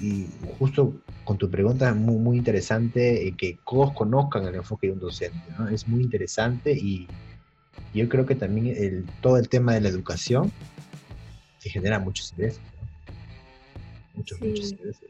y 0.00 0.28
justo 0.58 0.94
con 1.24 1.36
tu 1.36 1.50
pregunta 1.50 1.90
es 1.90 1.96
muy, 1.96 2.16
muy 2.16 2.38
interesante 2.38 3.26
eh, 3.26 3.34
que 3.36 3.58
todos 3.68 3.92
conozcan 3.92 4.46
el 4.46 4.54
enfoque 4.54 4.86
de 4.86 4.94
un 4.94 5.00
docente, 5.00 5.38
¿no? 5.58 5.68
Es 5.68 5.86
muy 5.86 6.02
interesante 6.02 6.72
y 6.72 7.06
yo 7.94 8.08
creo 8.08 8.26
que 8.26 8.34
también 8.34 8.74
el, 8.76 9.04
todo 9.20 9.36
el 9.36 9.48
tema 9.48 9.74
de 9.74 9.80
la 9.80 9.88
educación 9.88 10.50
se 11.58 11.70
genera 11.70 11.98
muchos 11.98 12.32
ingresos, 12.32 12.62
Muchos, 14.14 14.40
muchos 14.40 14.72
ingresos. 14.72 15.04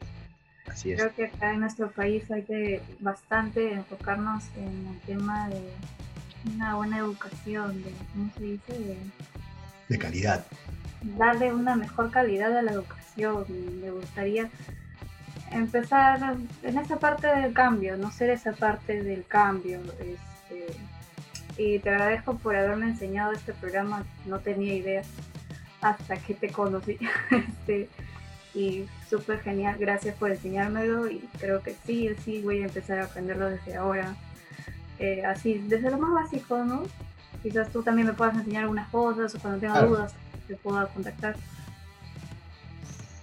Así 0.67 0.91
es. 0.91 0.99
Creo 0.99 1.15
que 1.15 1.25
acá 1.25 1.53
en 1.53 1.61
nuestro 1.61 1.89
país 1.91 2.29
hay 2.29 2.43
que 2.43 2.81
bastante 2.99 3.73
enfocarnos 3.73 4.43
en 4.55 4.87
el 4.87 4.99
tema 5.05 5.49
de 5.49 5.61
una 6.53 6.75
buena 6.75 6.99
educación, 6.99 7.81
de, 7.83 7.91
¿cómo 8.13 8.31
se 8.37 8.43
dice? 8.43 8.73
De, 8.73 8.97
de 9.87 9.97
calidad. 9.97 10.45
Darle 11.17 11.53
una 11.53 11.75
mejor 11.75 12.11
calidad 12.11 12.55
a 12.55 12.61
la 12.61 12.71
educación. 12.71 13.45
Me 13.81 13.89
gustaría 13.89 14.49
empezar 15.51 16.35
en 16.63 16.77
esa 16.77 16.97
parte 16.97 17.27
del 17.27 17.53
cambio, 17.53 17.97
no 17.97 18.11
ser 18.11 18.29
esa 18.29 18.53
parte 18.53 19.03
del 19.03 19.25
cambio. 19.25 19.79
Este, 19.99 20.75
y 21.57 21.79
te 21.79 21.89
agradezco 21.89 22.37
por 22.37 22.55
haberme 22.55 22.87
enseñado 22.87 23.33
este 23.33 23.53
programa, 23.53 24.05
no 24.25 24.39
tenía 24.39 24.73
idea 24.73 25.03
hasta 25.81 26.17
que 26.17 26.33
te 26.33 26.49
conocí. 26.49 26.97
este, 27.31 27.89
y 28.53 28.85
súper 29.09 29.41
genial, 29.41 29.77
gracias 29.79 30.15
por 30.15 30.31
enseñármelo 30.31 31.09
y 31.09 31.19
creo 31.39 31.61
que 31.61 31.75
sí, 31.85 32.09
sí, 32.23 32.41
voy 32.41 32.61
a 32.61 32.65
empezar 32.65 32.99
a 32.99 33.05
aprenderlo 33.05 33.49
desde 33.49 33.75
ahora. 33.75 34.15
Eh, 34.97 35.23
así, 35.25 35.59
desde 35.67 35.91
lo 35.91 35.97
más 35.97 36.25
básico, 36.25 36.57
¿no? 36.63 36.83
Quizás 37.41 37.69
tú 37.69 37.83
también 37.83 38.07
me 38.07 38.13
puedas 38.13 38.35
enseñar 38.35 38.63
algunas 38.63 38.89
cosas 38.89 39.33
o 39.33 39.39
cuando 39.39 39.59
tenga 39.59 39.81
dudas 39.81 40.13
te 40.47 40.55
pueda 40.55 40.87
contactar. 40.87 41.35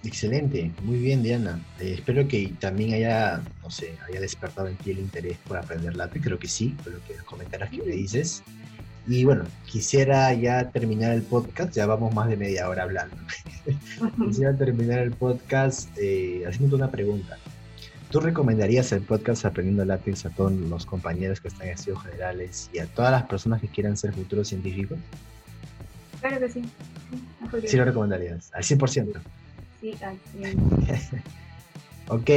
Excelente, 0.07 0.71
muy 0.83 0.99
bien 0.99 1.21
Diana. 1.21 1.59
Eh, 1.81 1.95
espero 1.95 2.25
que 2.29 2.53
también 2.61 2.93
haya, 2.93 3.41
no 3.61 3.69
sé, 3.69 3.97
haya 4.07 4.21
despertado 4.21 4.69
en 4.69 4.77
ti 4.77 4.91
el 4.91 4.99
interés 4.99 5.37
por 5.45 5.57
aprender 5.57 5.97
lápiz, 5.97 6.21
creo 6.21 6.39
que 6.39 6.47
sí, 6.47 6.77
por 6.81 6.93
lo 6.93 7.03
que 7.03 7.13
comentarás 7.25 7.69
que 7.69 7.83
me 7.83 7.91
dices. 7.91 8.41
Y 9.05 9.25
bueno, 9.25 9.43
quisiera 9.65 10.33
ya 10.33 10.71
terminar 10.71 11.11
el 11.11 11.23
podcast, 11.23 11.73
ya 11.73 11.85
vamos 11.85 12.15
más 12.15 12.29
de 12.29 12.37
media 12.37 12.69
hora 12.69 12.83
hablando. 12.83 13.17
quisiera 14.27 14.55
terminar 14.55 14.99
el 14.99 15.11
podcast 15.11 15.89
eh, 15.97 16.43
haciéndote 16.47 16.75
una 16.75 16.89
pregunta. 16.89 17.37
¿Tú 18.09 18.21
recomendarías 18.21 18.89
el 18.93 19.01
podcast 19.01 19.43
Aprendiendo 19.43 19.83
Lápiz 19.83 20.25
a 20.25 20.29
todos 20.29 20.53
los 20.53 20.85
compañeros 20.85 21.41
que 21.41 21.49
están 21.49 21.67
en 21.67 21.73
estudios 21.73 22.01
generales 22.03 22.69
y 22.71 22.79
a 22.79 22.85
todas 22.85 23.11
las 23.11 23.23
personas 23.23 23.59
que 23.59 23.67
quieran 23.67 23.97
ser 23.97 24.13
futuros 24.13 24.47
científicos? 24.47 24.99
Claro 26.21 26.39
que 26.39 26.49
sí. 26.49 26.61
Sí, 27.65 27.75
lo 27.75 27.83
recomendarías, 27.83 28.51
al 28.53 28.63
100%. 28.63 29.21
Sí, 29.81 29.93
Ok, 32.09 32.29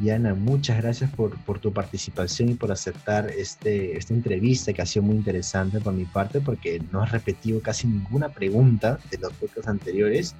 Diana, 0.00 0.34
muchas 0.34 0.80
gracias 0.80 1.10
por, 1.10 1.36
por, 1.44 1.58
tu 1.58 1.72
participación 1.72 2.50
y 2.50 2.54
por 2.54 2.70
aceptar 2.70 3.28
este, 3.28 3.98
esta 3.98 4.14
entrevista 4.14 4.72
que 4.72 4.80
ha 4.80 4.86
sido 4.86 5.02
muy 5.04 5.16
interesante 5.16 5.80
por 5.80 5.92
mi 5.92 6.04
parte 6.04 6.40
porque 6.40 6.80
no 6.92 7.02
has 7.02 7.10
repetido 7.10 7.60
casi 7.60 7.88
ninguna 7.88 8.28
pregunta 8.28 9.00
de 9.10 9.18
los 9.18 9.32
podcasts 9.32 9.68
anteriores. 9.68 10.36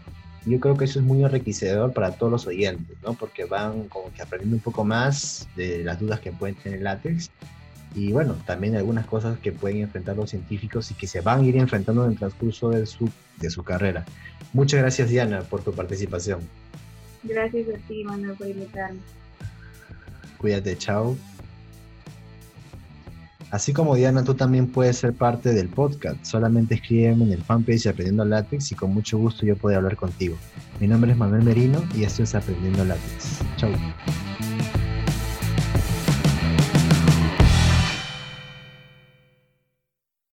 Yo 0.47 0.61
creo 0.61 0.76
que 0.76 0.84
eso 0.84 1.01
es 1.01 1.05
muy 1.05 1.24
enriquecedor 1.24 1.93
para 1.93 2.12
todos 2.12 2.30
los 2.30 2.47
oyentes, 2.47 2.97
¿no? 3.03 3.14
Porque 3.14 3.45
van 3.45 3.88
como 3.88 4.12
que 4.12 4.22
aprendiendo 4.22 4.57
un 4.57 4.62
poco 4.62 4.84
más 4.84 5.49
de 5.57 5.82
las 5.82 5.99
dudas 5.99 6.20
que 6.20 6.30
pueden 6.30 6.55
tener 6.55 6.80
látex 6.80 7.28
y 7.95 8.12
bueno, 8.12 8.36
también 8.47 8.76
algunas 8.76 9.07
cosas 9.07 9.38
que 9.38 9.53
pueden 9.53 9.78
enfrentar 9.78 10.16
los 10.16 10.30
científicos 10.30 10.90
y 10.90 10.95
que 10.95 11.07
se 11.07 11.20
van 11.20 11.40
a 11.40 11.45
ir 11.45 11.57
enfrentando 11.57 12.05
en 12.05 12.12
el 12.12 12.18
transcurso 12.18 12.70
de 12.70 12.86
su, 12.86 13.11
de 13.38 13.51
su 13.51 13.62
carrera. 13.62 14.05
Muchas 14.53 14.80
gracias 14.80 15.09
Diana 15.09 15.40
por 15.43 15.62
tu 15.62 15.72
participación. 15.72 16.40
Gracias 17.22 17.68
a 17.68 17.78
ti 17.88 18.05
Manuel 18.05 18.36
por 18.36 18.49
invitarme. 18.49 19.01
Cuídate, 20.38 20.76
chao. 20.76 21.16
Así 23.53 23.74
como 23.74 23.95
Diana, 23.95 24.24
tú 24.24 24.34
también 24.34 24.66
puedes 24.66 24.97
ser 24.97 25.12
parte 25.12 25.53
del 25.53 25.68
podcast. 25.68 26.24
Solamente 26.24 26.76
escríbeme 26.76 27.24
en 27.24 27.32
el 27.32 27.43
fanpage 27.43 27.86
Aprendiendo 27.86 28.24
Látex 28.24 28.72
y 28.72 28.74
con 28.74 28.95
mucho 28.95 29.18
gusto 29.18 29.45
yo 29.45 29.57
puedo 29.57 29.76
hablar 29.76 29.95
contigo. 29.95 30.36
Mi 30.80 30.88
nombre 30.88 31.12
es 31.12 31.18
Manuel 31.18 31.43
Merino 31.43 31.84
y 31.95 32.05
esto 32.05 32.22
es 32.22 32.34
Aprendiendo 32.34 32.82
Látex. 32.82 33.40
Chau. 33.59 33.70